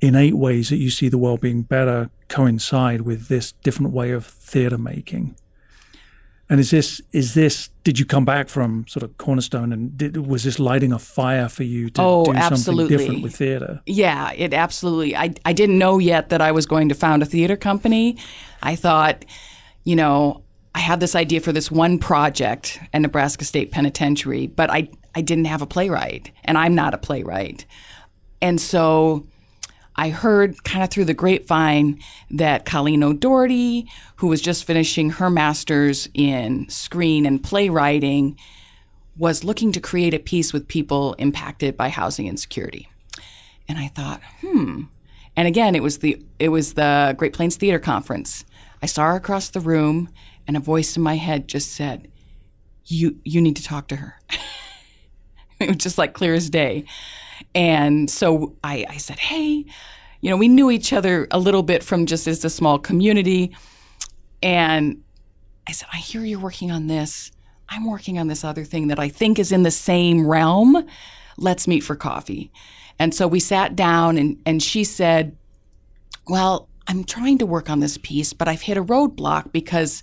[0.00, 4.26] innate ways that you see the world being better coincide with this different way of
[4.26, 5.34] theatre making.
[6.48, 7.70] And is this is this?
[7.84, 11.48] Did you come back from sort of Cornerstone, and did, was this lighting a fire
[11.48, 12.82] for you to oh, do absolutely.
[12.82, 13.80] something different with theater?
[13.86, 15.16] Yeah, it absolutely.
[15.16, 18.18] I I didn't know yet that I was going to found a theater company.
[18.62, 19.24] I thought,
[19.84, 20.43] you know,
[20.74, 25.20] I had this idea for this one project at Nebraska State Penitentiary, but I I
[25.20, 27.66] didn't have a playwright, and I'm not a playwright,
[28.42, 29.26] and so
[29.96, 32.00] I heard kind of through the grapevine
[32.30, 38.36] that Colleen O'Doherty, who was just finishing her master's in screen and playwriting,
[39.16, 42.88] was looking to create a piece with people impacted by housing insecurity.
[43.68, 44.82] And I thought, hmm.
[45.36, 48.44] And again, it was the it was the Great Plains Theater Conference.
[48.82, 50.10] I saw her across the room,
[50.46, 52.10] and a voice in my head just said,
[52.84, 54.20] "You you need to talk to her."
[55.60, 56.84] it was just like clear as day.
[57.54, 59.64] And so I, I said, hey,
[60.20, 63.54] you know, we knew each other a little bit from just as a small community.
[64.42, 65.02] And
[65.66, 67.30] I said, I hear you're working on this.
[67.68, 70.86] I'm working on this other thing that I think is in the same realm.
[71.36, 72.52] Let's meet for coffee.
[72.98, 75.36] And so we sat down and, and she said,
[76.28, 80.02] Well, I'm trying to work on this piece, but I've hit a roadblock because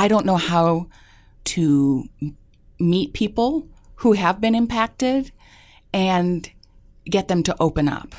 [0.00, 0.86] I don't know how
[1.44, 2.08] to
[2.78, 5.30] meet people who have been impacted
[5.92, 6.50] and
[7.04, 8.14] get them to open up.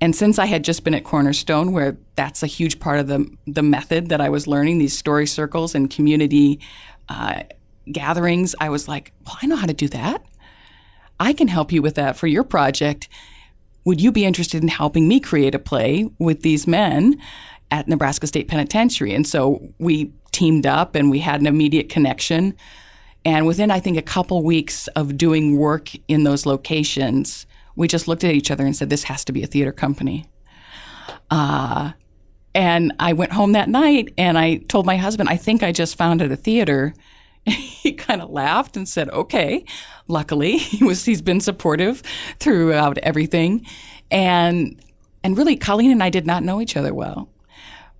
[0.00, 3.30] And since I had just been at Cornerstone, where that's a huge part of the
[3.46, 6.60] the method that I was learning, these story circles and community
[7.10, 7.42] uh,
[7.90, 10.24] gatherings, I was like, well, I know how to do that.
[11.20, 13.10] I can help you with that for your project.
[13.84, 17.20] Would you be interested in helping me create a play with these men
[17.72, 19.14] at Nebraska State Penitentiary?
[19.14, 22.54] And so we teamed up and we had an immediate connection.
[23.24, 28.06] And within, I think, a couple weeks of doing work in those locations, we just
[28.06, 30.26] looked at each other and said, This has to be a theater company.
[31.30, 31.92] Uh,
[32.54, 35.96] and I went home that night and I told my husband, I think I just
[35.96, 36.94] founded a theater.
[37.46, 39.64] he kind of laughed and said, "Okay."
[40.08, 42.02] Luckily, he was he's been supportive
[42.38, 43.66] throughout everything.
[44.10, 44.80] And
[45.24, 47.31] and really Colleen and I did not know each other well.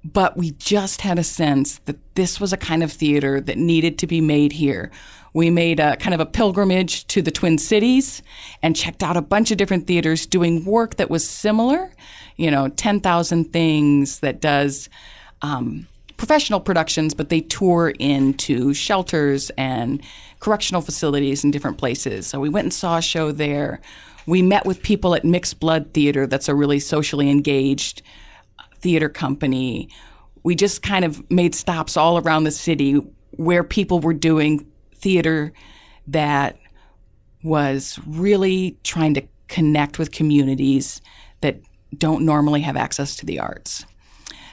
[0.05, 3.99] But we just had a sense that this was a kind of theater that needed
[3.99, 4.91] to be made here.
[5.35, 8.23] We made a kind of a pilgrimage to the Twin Cities
[8.63, 11.93] and checked out a bunch of different theaters doing work that was similar.
[12.37, 14.89] You know, 10,000 Things that does
[15.41, 15.87] um,
[16.17, 20.03] professional productions, but they tour into shelters and
[20.41, 22.27] correctional facilities in different places.
[22.27, 23.81] So we went and saw a show there.
[24.27, 28.03] We met with people at Mixed Blood Theater, that's a really socially engaged
[28.83, 29.89] theater company.
[30.43, 32.95] We just kind of made stops all around the city
[33.33, 35.53] where people were doing theater
[36.09, 36.59] that
[37.43, 41.01] was really trying to connect with communities
[41.41, 41.61] that
[41.97, 43.85] don't normally have access to the arts.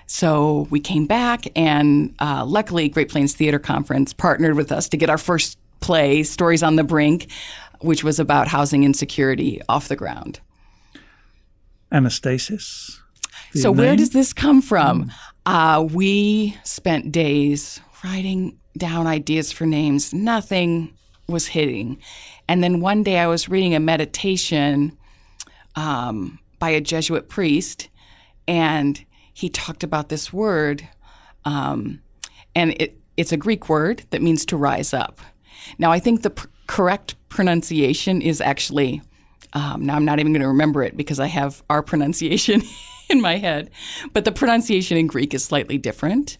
[0.08, 4.98] So we came back, and uh, luckily, Great Plains Theater Conference partnered with us to
[4.98, 7.28] get our first play, Stories on the Brink,
[7.82, 10.40] which was about housing insecurity off the ground.
[11.92, 12.98] Anastasis.
[13.54, 15.12] So, where does this come from?
[15.46, 20.14] Uh, we spent days writing down ideas for names.
[20.14, 20.94] Nothing
[21.28, 22.00] was hitting.
[22.48, 24.98] And then one day I was reading a meditation
[25.76, 27.90] um, by a Jesuit priest,
[28.48, 30.88] and he talked about this word.
[31.46, 32.02] Um,
[32.56, 35.20] and it, it's a Greek word that means to rise up.
[35.78, 39.02] Now, I think the pr- correct pronunciation is actually,
[39.54, 42.62] um, now I'm not even going to remember it because I have our pronunciation
[43.10, 43.70] in my head,
[44.14, 46.38] but the pronunciation in Greek is slightly different.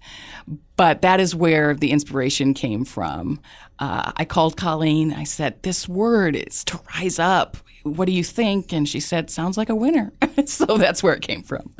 [0.76, 3.40] But that is where the inspiration came from.
[3.80, 5.14] Uh, I called Colleen.
[5.14, 7.58] I said, This word is to rise up.
[7.84, 8.74] What do you think?
[8.74, 10.12] And she said, Sounds like a winner.
[10.46, 11.74] so that's where it came from.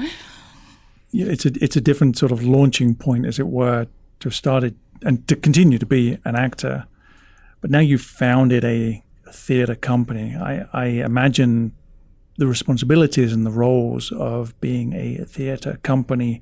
[1.12, 3.88] Yeah, it's a it's a different sort of launching point, as it were,
[4.20, 6.86] to have started and to continue to be an actor.
[7.62, 9.04] But now you've founded a, a
[9.34, 10.36] theatre company.
[10.36, 11.74] I, I imagine
[12.38, 16.42] the responsibilities and the roles of being a theatre company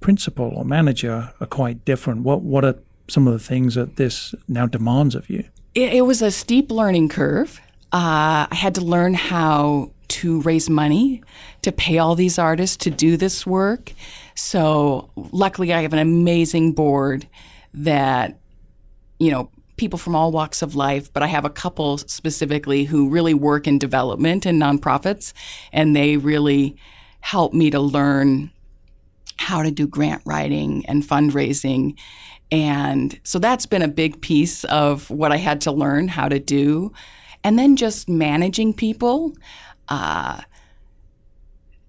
[0.00, 2.22] principal or manager are quite different.
[2.22, 2.76] What what are
[3.08, 5.44] some of the things that this now demands of you?
[5.74, 7.60] It, it was a steep learning curve.
[7.92, 11.22] Uh, I had to learn how to raise money
[11.62, 13.92] to pay all these artists to do this work.
[14.34, 17.26] So luckily, I have an amazing board
[17.74, 18.38] that
[19.18, 23.08] you know, people from all walks of life, but I have a couple specifically who
[23.08, 25.32] really work in development and nonprofits,
[25.72, 26.76] and they really
[27.20, 28.50] help me to learn
[29.38, 31.96] how to do grant writing and fundraising.
[32.50, 36.38] And so that's been a big piece of what I had to learn how to
[36.38, 36.92] do.
[37.44, 39.32] And then just managing people,
[39.88, 40.42] uh,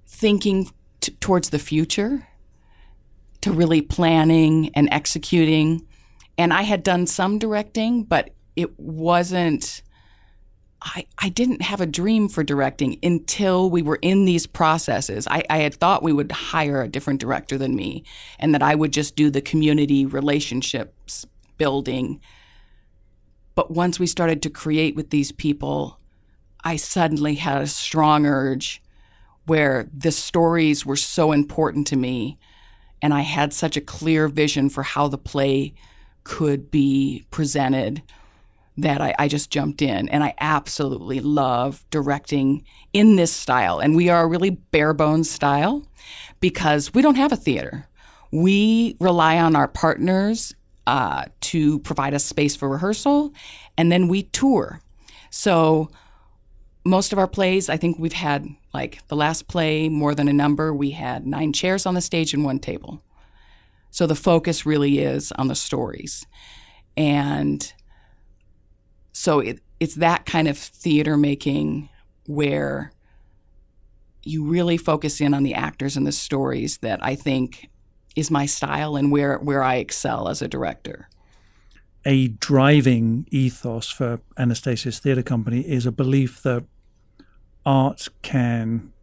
[0.07, 0.69] thinking
[1.01, 2.27] t- towards the future,
[3.41, 5.85] to really planning and executing.
[6.39, 9.83] And I had done some directing, but it wasn't
[10.81, 15.27] I, I didn't have a dream for directing until we were in these processes.
[15.29, 18.05] I, I had thought we would hire a different director than me
[18.39, 21.25] and that I would just do the community relationships
[21.57, 22.21] building.
[23.55, 25.99] But once we started to create with these people,
[26.63, 28.81] I suddenly had a strong urge
[29.45, 32.39] where the stories were so important to me.
[33.01, 35.73] And I had such a clear vision for how the play
[36.23, 38.01] could be presented
[38.77, 42.63] that I, I, just jumped in and I absolutely love directing
[42.93, 43.79] in this style.
[43.79, 45.85] And we are a really bare bones style
[46.39, 47.87] because we don't have a theater.
[48.31, 50.53] We rely on our partners
[50.87, 53.33] uh, to provide us space for rehearsal
[53.77, 54.81] and then we tour.
[55.29, 55.89] So
[56.85, 60.33] most of our plays, I think we've had like the last play, more than a
[60.33, 63.01] number, we had nine chairs on the stage and one table.
[63.91, 66.25] So the focus really is on the stories.
[66.95, 67.71] And
[69.11, 71.89] so it, it's that kind of theater making
[72.27, 72.91] where
[74.23, 77.69] you really focus in on the actors and the stories that I think
[78.15, 81.09] is my style and where where I excel as a director.
[82.05, 86.65] A driving ethos for Anastasis Theatre Company is a belief that
[87.65, 88.93] art can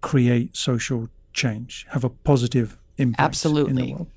[0.00, 3.70] create social change, have a positive impact Absolutely.
[3.70, 4.10] in the world.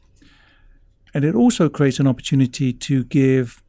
[1.13, 3.63] And it also creates an opportunity to give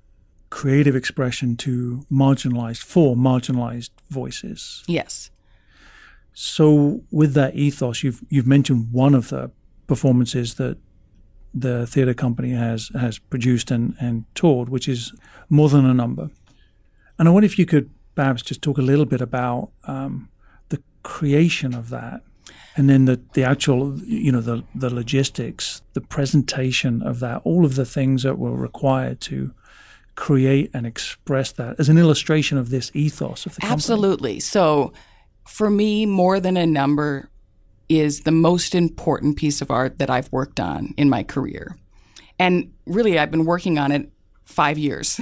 [0.50, 4.82] creative expression to marginalized for marginalized voices.
[4.86, 5.30] Yes.
[6.32, 9.50] So with that ethos, you've you've mentioned one of the
[9.86, 10.76] performances that
[11.54, 15.12] the theatre company has has produced and, and toured, which is
[15.48, 16.30] more than a number.
[17.18, 20.28] And I wonder if you could perhaps just talk a little bit about um,
[20.68, 22.22] the creation of that,
[22.77, 27.64] and then the the actual you know the the logistics, the presentation of that, all
[27.64, 29.53] of the things that were required to
[30.14, 33.72] create and express that as an illustration of this ethos of the company.
[33.74, 34.41] Absolutely.
[34.41, 34.93] So
[35.47, 37.31] for me, more than a number
[37.89, 41.77] is the most important piece of art that I've worked on in my career.
[42.39, 44.11] And really, I've been working on it
[44.45, 45.20] five years.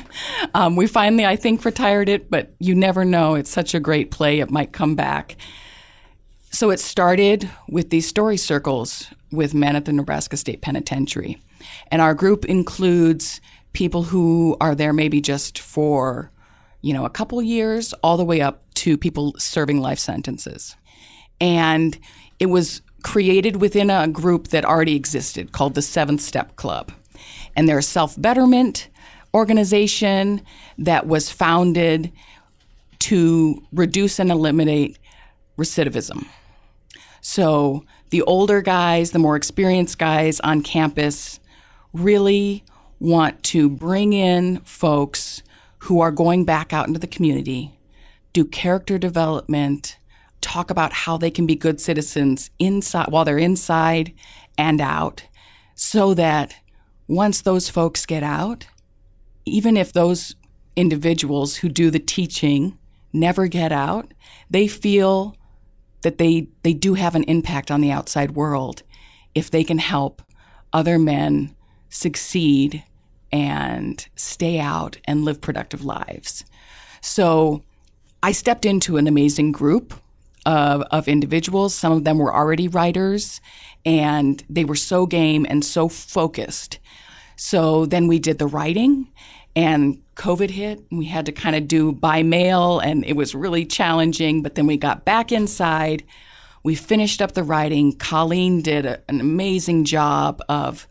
[0.54, 3.34] um, we finally, I think, retired it, but you never know.
[3.34, 5.36] It's such a great play, it might come back.
[6.56, 11.36] So it started with these story circles with men at the Nebraska State Penitentiary.
[11.88, 13.42] And our group includes
[13.74, 16.30] people who are there maybe just for,
[16.80, 20.76] you know, a couple years, all the way up to people serving life sentences.
[21.42, 21.98] And
[22.38, 26.90] it was created within a group that already existed called the Seventh Step Club.
[27.54, 28.88] And they're a self betterment
[29.34, 30.40] organization
[30.78, 32.10] that was founded
[33.00, 34.96] to reduce and eliminate
[35.58, 36.26] recidivism.
[37.20, 41.40] So the older guys, the more experienced guys on campus
[41.92, 42.64] really
[42.98, 45.42] want to bring in folks
[45.80, 47.78] who are going back out into the community,
[48.32, 49.98] do character development,
[50.40, 54.12] talk about how they can be good citizens inside while they're inside
[54.58, 55.24] and out,
[55.74, 56.54] so that
[57.08, 58.66] once those folks get out,
[59.44, 60.34] even if those
[60.74, 62.76] individuals who do the teaching
[63.12, 64.12] never get out,
[64.50, 65.36] they feel
[66.02, 68.82] that they, they do have an impact on the outside world
[69.34, 70.22] if they can help
[70.72, 71.54] other men
[71.88, 72.82] succeed
[73.32, 76.44] and stay out and live productive lives.
[77.00, 77.62] So
[78.22, 79.94] I stepped into an amazing group
[80.44, 81.74] of, of individuals.
[81.74, 83.40] Some of them were already writers
[83.84, 86.78] and they were so game and so focused.
[87.36, 89.08] So then we did the writing
[89.56, 93.34] and COVID hit and we had to kind of do by mail and it was
[93.34, 94.42] really challenging.
[94.42, 96.04] But then we got back inside.
[96.62, 97.96] We finished up the writing.
[97.96, 100.86] Colleen did a, an amazing job of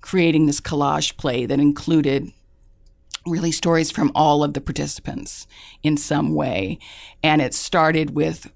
[0.00, 2.32] creating this collage play that included
[3.26, 5.46] really stories from all of the participants
[5.82, 6.78] in some way.
[7.22, 8.50] And it started with,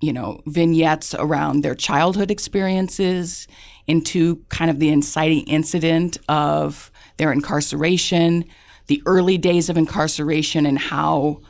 [0.00, 3.46] you know, vignettes around their childhood experiences
[3.86, 8.44] into kind of the inciting incident of their incarceration,
[8.88, 11.40] the early days of incarceration, and how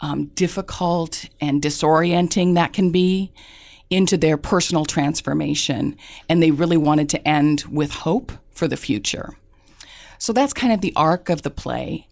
[0.00, 3.32] um, difficult and disorienting that can be,
[3.90, 5.96] into their personal transformation.
[6.28, 9.34] And they really wanted to end with hope for the future.
[10.18, 12.08] So that's kind of the arc of the play.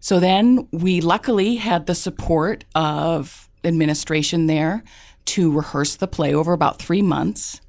[0.00, 4.82] So then we luckily had the support of administration there
[5.26, 7.60] to rehearse the play over about three months.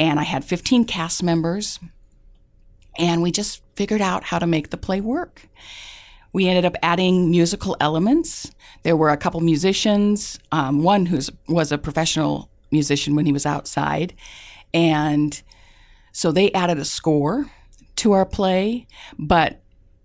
[0.00, 1.78] And I had 15 cast members,
[2.98, 5.48] and we just figured out how to make the play work.
[6.32, 8.50] We ended up adding musical elements.
[8.82, 13.46] There were a couple musicians, um, one who was a professional musician when he was
[13.46, 14.14] outside.
[14.72, 15.40] And
[16.12, 17.50] so they added a score
[17.96, 18.86] to our play.
[19.18, 19.62] But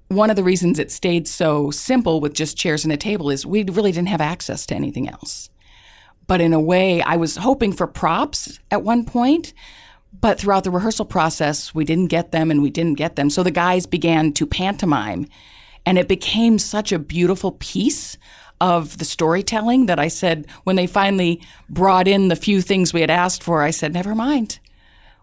[0.07, 3.45] one of the reasons it stayed so simple with just chairs and a table is
[3.45, 5.49] we really didn't have access to anything else.
[6.27, 9.53] But in a way, I was hoping for props at one point,
[10.11, 13.29] but throughout the rehearsal process, we didn't get them and we didn't get them.
[13.29, 15.27] So the guys began to pantomime,
[15.85, 18.17] and it became such a beautiful piece
[18.61, 23.01] of the storytelling that I said, when they finally brought in the few things we
[23.01, 24.59] had asked for, I said, never mind.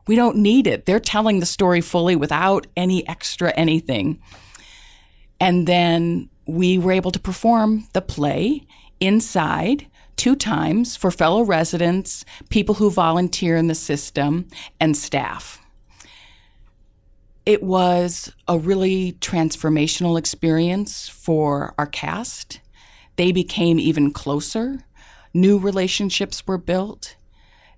[0.07, 0.87] We don't need it.
[0.87, 4.23] They're telling the story fully without any extra anything.
[5.39, 8.67] And then we were able to perform the play
[9.01, 9.87] inside
[10.17, 14.49] two times for fellow residents, people who volunteer in the system,
[14.81, 15.61] and staff.
[17.45, 22.61] It was a really transformational experience for our cast.
[23.15, 24.81] They became even closer.
[25.33, 27.17] New relationships were built.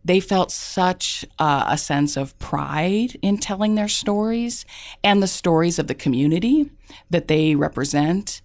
[0.05, 4.65] They felt such uh, a sense of pride in telling their stories
[5.05, 6.71] and the stories of the community
[7.11, 8.41] that they represent.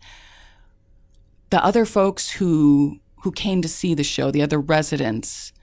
[1.51, 5.53] The other folks who who came to see the show, the other residents,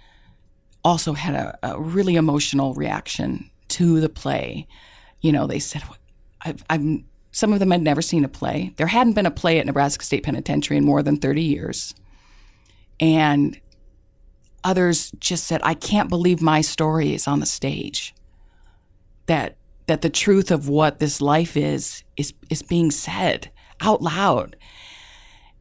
[0.83, 4.67] also had a, a really emotional reaction to the play.
[5.21, 5.83] You know, they said,
[6.41, 8.73] I've, I'm, some of them had never seen a play.
[8.77, 11.95] There hadn't been a play at Nebraska State Penitentiary in more than 30 years.
[12.99, 13.61] And
[14.65, 18.15] others just said, I can't believe my story is on the stage.
[19.27, 19.57] That
[19.87, 23.51] that the truth of what this life is is is being said
[23.81, 24.57] out loud.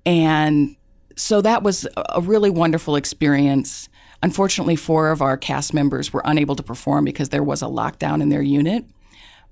[0.05, 0.75] And
[1.19, 3.89] so that was a really wonderful experience.
[4.23, 8.21] Unfortunately, four of our cast members were unable to perform because there was a lockdown
[8.21, 8.85] in their unit.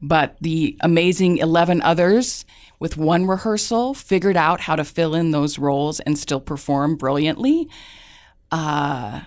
[0.01, 2.45] But the amazing 11 others,
[2.79, 7.67] with one rehearsal, figured out how to fill in those roles and still perform brilliantly.
[8.49, 9.21] Uh,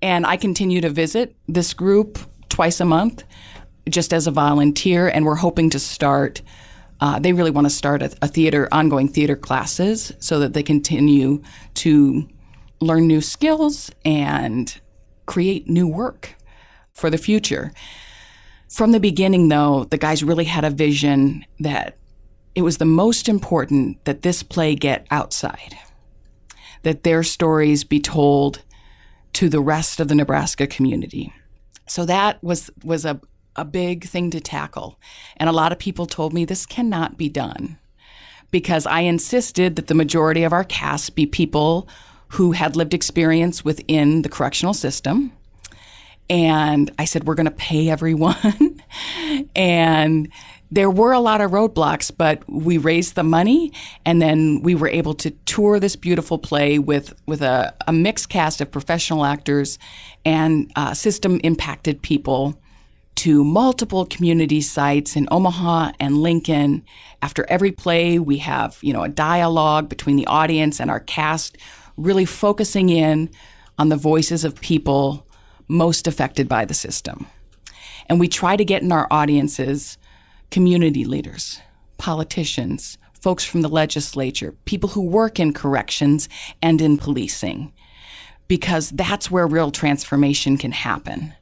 [0.00, 2.18] and I continue to visit this group
[2.50, 3.24] twice a month
[3.88, 6.40] just as a volunteer, and we're hoping to start
[7.00, 10.62] uh, they really want to start a, a, theater, ongoing theater classes, so that they
[10.62, 11.42] continue
[11.74, 12.28] to
[12.80, 14.80] learn new skills and
[15.26, 16.34] create new work
[16.92, 17.72] for the future.
[18.68, 21.96] From the beginning, though, the guys really had a vision that
[22.54, 25.76] it was the most important that this play get outside,
[26.82, 28.62] that their stories be told
[29.34, 31.32] to the rest of the Nebraska community.
[31.86, 33.20] So that was was a,
[33.56, 34.98] a big thing to tackle.
[35.36, 37.78] And a lot of people told me this cannot be done
[38.50, 41.88] because I insisted that the majority of our cast be people
[42.28, 45.32] who had lived experience within the correctional system.
[46.30, 48.80] And I said, we're going to pay everyone.
[49.54, 50.28] and
[50.70, 53.72] there were a lot of roadblocks, but we raised the money
[54.04, 58.28] and then we were able to tour this beautiful play with, with a, a mixed
[58.28, 59.78] cast of professional actors
[60.24, 62.58] and uh, system impacted people
[63.16, 66.84] to multiple community sites in Omaha and Lincoln.
[67.22, 71.56] After every play, we have, you know, a dialogue between the audience and our cast,
[71.96, 73.30] really focusing in
[73.78, 75.26] on the voices of people
[75.68, 77.26] most affected by the system.
[78.08, 79.96] And we try to get in our audiences
[80.50, 81.60] community leaders,
[81.98, 86.28] politicians, folks from the legislature, people who work in corrections
[86.60, 87.72] and in policing,
[88.46, 91.32] because that's where real transformation can happen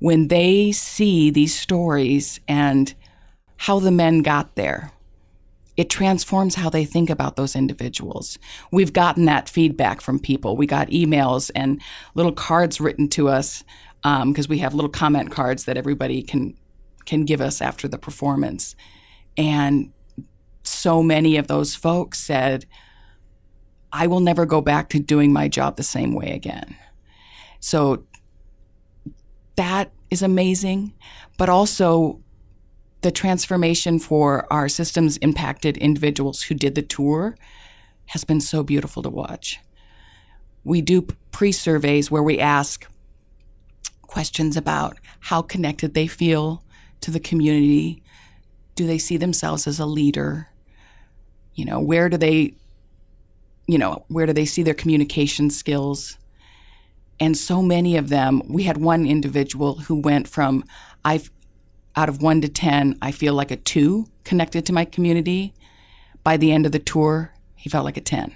[0.00, 2.94] when they see these stories and
[3.56, 4.92] how the men got there,
[5.76, 8.38] it transforms how they think about those individuals.
[8.72, 10.56] We've gotten that feedback from people.
[10.56, 11.80] We got emails and
[12.14, 13.62] little cards written to us
[14.02, 16.56] because um, we have little comment cards that everybody can
[17.06, 18.76] can give us after the performance.
[19.36, 19.92] And
[20.62, 22.66] so many of those folks said,
[23.92, 26.76] I will never go back to doing my job the same way again.
[27.58, 28.04] So
[29.60, 30.94] that is amazing,
[31.36, 32.18] but also
[33.02, 37.36] the transformation for our systems impacted individuals who did the tour
[38.06, 39.60] has been so beautiful to watch.
[40.64, 42.86] We do pre surveys where we ask
[44.00, 46.64] questions about how connected they feel
[47.02, 48.02] to the community.
[48.76, 50.48] Do they see themselves as a leader?
[51.54, 52.54] You know, where do they,
[53.66, 56.16] you know, where do they see their communication skills?
[57.20, 60.64] And so many of them, we had one individual who went from,
[61.04, 61.30] I've,
[61.94, 65.52] out of one to 10, I feel like a two connected to my community.
[66.24, 68.34] By the end of the tour, he felt like a 10.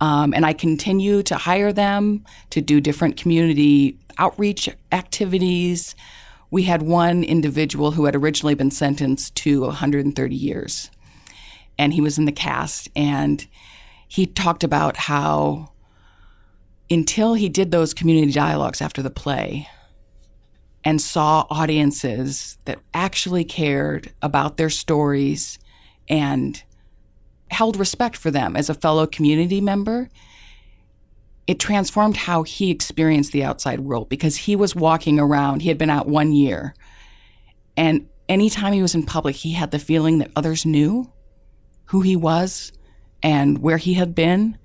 [0.00, 5.94] Um, and I continue to hire them to do different community outreach activities.
[6.50, 10.90] We had one individual who had originally been sentenced to 130 years,
[11.78, 13.46] and he was in the cast, and
[14.08, 15.69] he talked about how
[16.90, 19.68] until he did those community dialogues after the play
[20.84, 25.58] and saw audiences that actually cared about their stories
[26.08, 26.62] and
[27.50, 30.08] held respect for them as a fellow community member,
[31.46, 35.62] it transformed how he experienced the outside world because he was walking around.
[35.62, 36.74] He had been out one year.
[37.76, 41.12] And anytime he was in public, he had the feeling that others knew
[41.86, 42.72] who he was
[43.22, 44.56] and where he had been,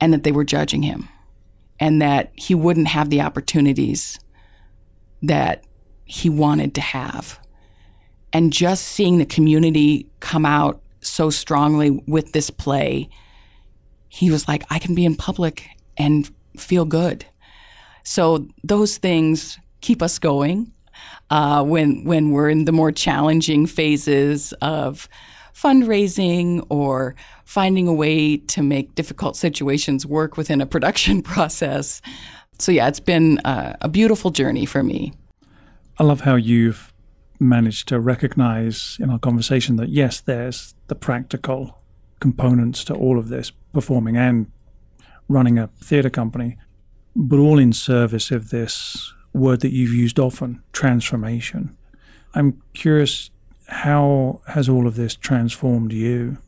[0.00, 1.08] and that they were judging him,
[1.80, 4.18] and that he wouldn't have the opportunities
[5.22, 5.64] that
[6.04, 7.38] he wanted to have.
[8.32, 13.08] And just seeing the community come out so strongly with this play,
[14.08, 17.24] he was like, I can be in public and feel good.
[18.02, 20.72] So those things keep us going
[21.30, 25.08] uh, when when we're in the more challenging phases of
[25.54, 32.02] fundraising or finding a way to make difficult situations work within a production process.
[32.58, 35.12] So yeah, it's been uh, a beautiful journey for me.
[35.98, 36.92] I love how you've
[37.38, 41.78] managed to recognize in our conversation that yes, there's the practical
[42.20, 44.50] components to all of this, performing and
[45.28, 46.56] running a theatre company,
[47.14, 51.76] but all in service of this word that you've used often transformation.
[52.34, 53.30] I'm curious,
[53.66, 56.38] how has all of this transformed you?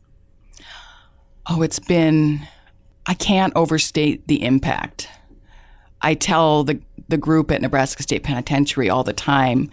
[1.49, 2.47] Oh, it's been,
[3.05, 5.09] I can't overstate the impact.
[6.01, 9.69] I tell the, the group at Nebraska State Penitentiary all the time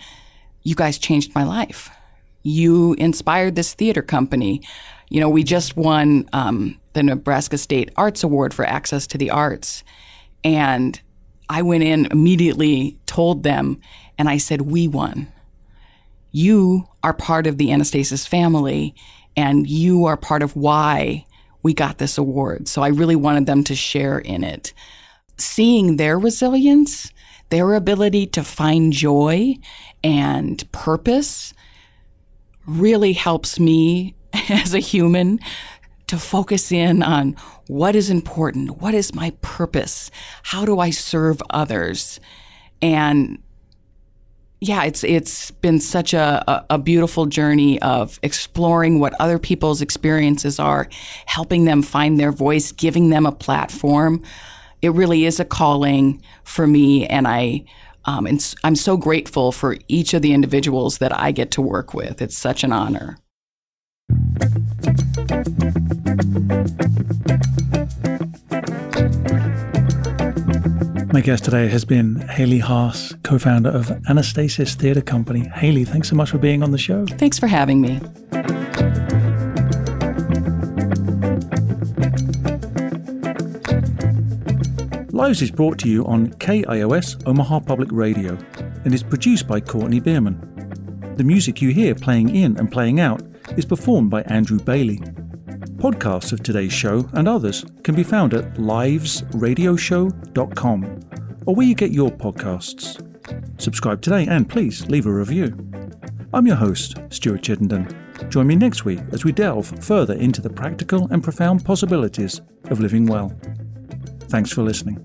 [0.64, 1.90] you guys changed my life.
[2.42, 4.62] You inspired this theater company.
[5.10, 9.30] You know, we just won um, the Nebraska State Arts Award for access to the
[9.30, 9.84] arts.
[10.42, 11.00] And
[11.48, 13.80] I went in immediately, told them,
[14.18, 15.30] and I said, We won.
[16.36, 18.96] You are part of the Anastasis family,
[19.36, 21.26] and you are part of why
[21.62, 22.66] we got this award.
[22.66, 24.72] So I really wanted them to share in it.
[25.38, 27.12] Seeing their resilience,
[27.50, 29.54] their ability to find joy
[30.02, 31.54] and purpose
[32.66, 34.16] really helps me
[34.48, 35.38] as a human
[36.08, 37.36] to focus in on
[37.68, 40.10] what is important, what is my purpose,
[40.42, 42.18] how do I serve others,
[42.82, 43.38] and
[44.64, 50.58] yeah, it's it's been such a, a, beautiful journey of exploring what other people's experiences
[50.58, 50.88] are,
[51.26, 54.22] helping them find their voice, giving them a platform.
[54.80, 57.66] It really is a calling for me, and I
[58.06, 61.92] um, and I'm so grateful for each of the individuals that I get to work
[61.92, 62.22] with.
[62.22, 63.18] It's such an honor.
[71.14, 75.48] My guest today has been Haley Haas, co founder of Anastasis Theatre Company.
[75.48, 77.06] Haley, thanks so much for being on the show.
[77.06, 78.00] Thanks for having me.
[85.12, 88.36] Lives is brought to you on KIOS Omaha Public Radio
[88.84, 91.14] and is produced by Courtney Bierman.
[91.16, 93.22] The music you hear playing in and playing out
[93.56, 95.00] is performed by Andrew Bailey.
[95.84, 101.00] Podcasts of today's show and others can be found at livesradioshow.com
[101.44, 103.60] or where you get your podcasts.
[103.60, 105.54] Subscribe today and please leave a review.
[106.32, 107.94] I'm your host, Stuart Chittenden.
[108.30, 112.80] Join me next week as we delve further into the practical and profound possibilities of
[112.80, 113.38] living well.
[114.30, 115.04] Thanks for listening.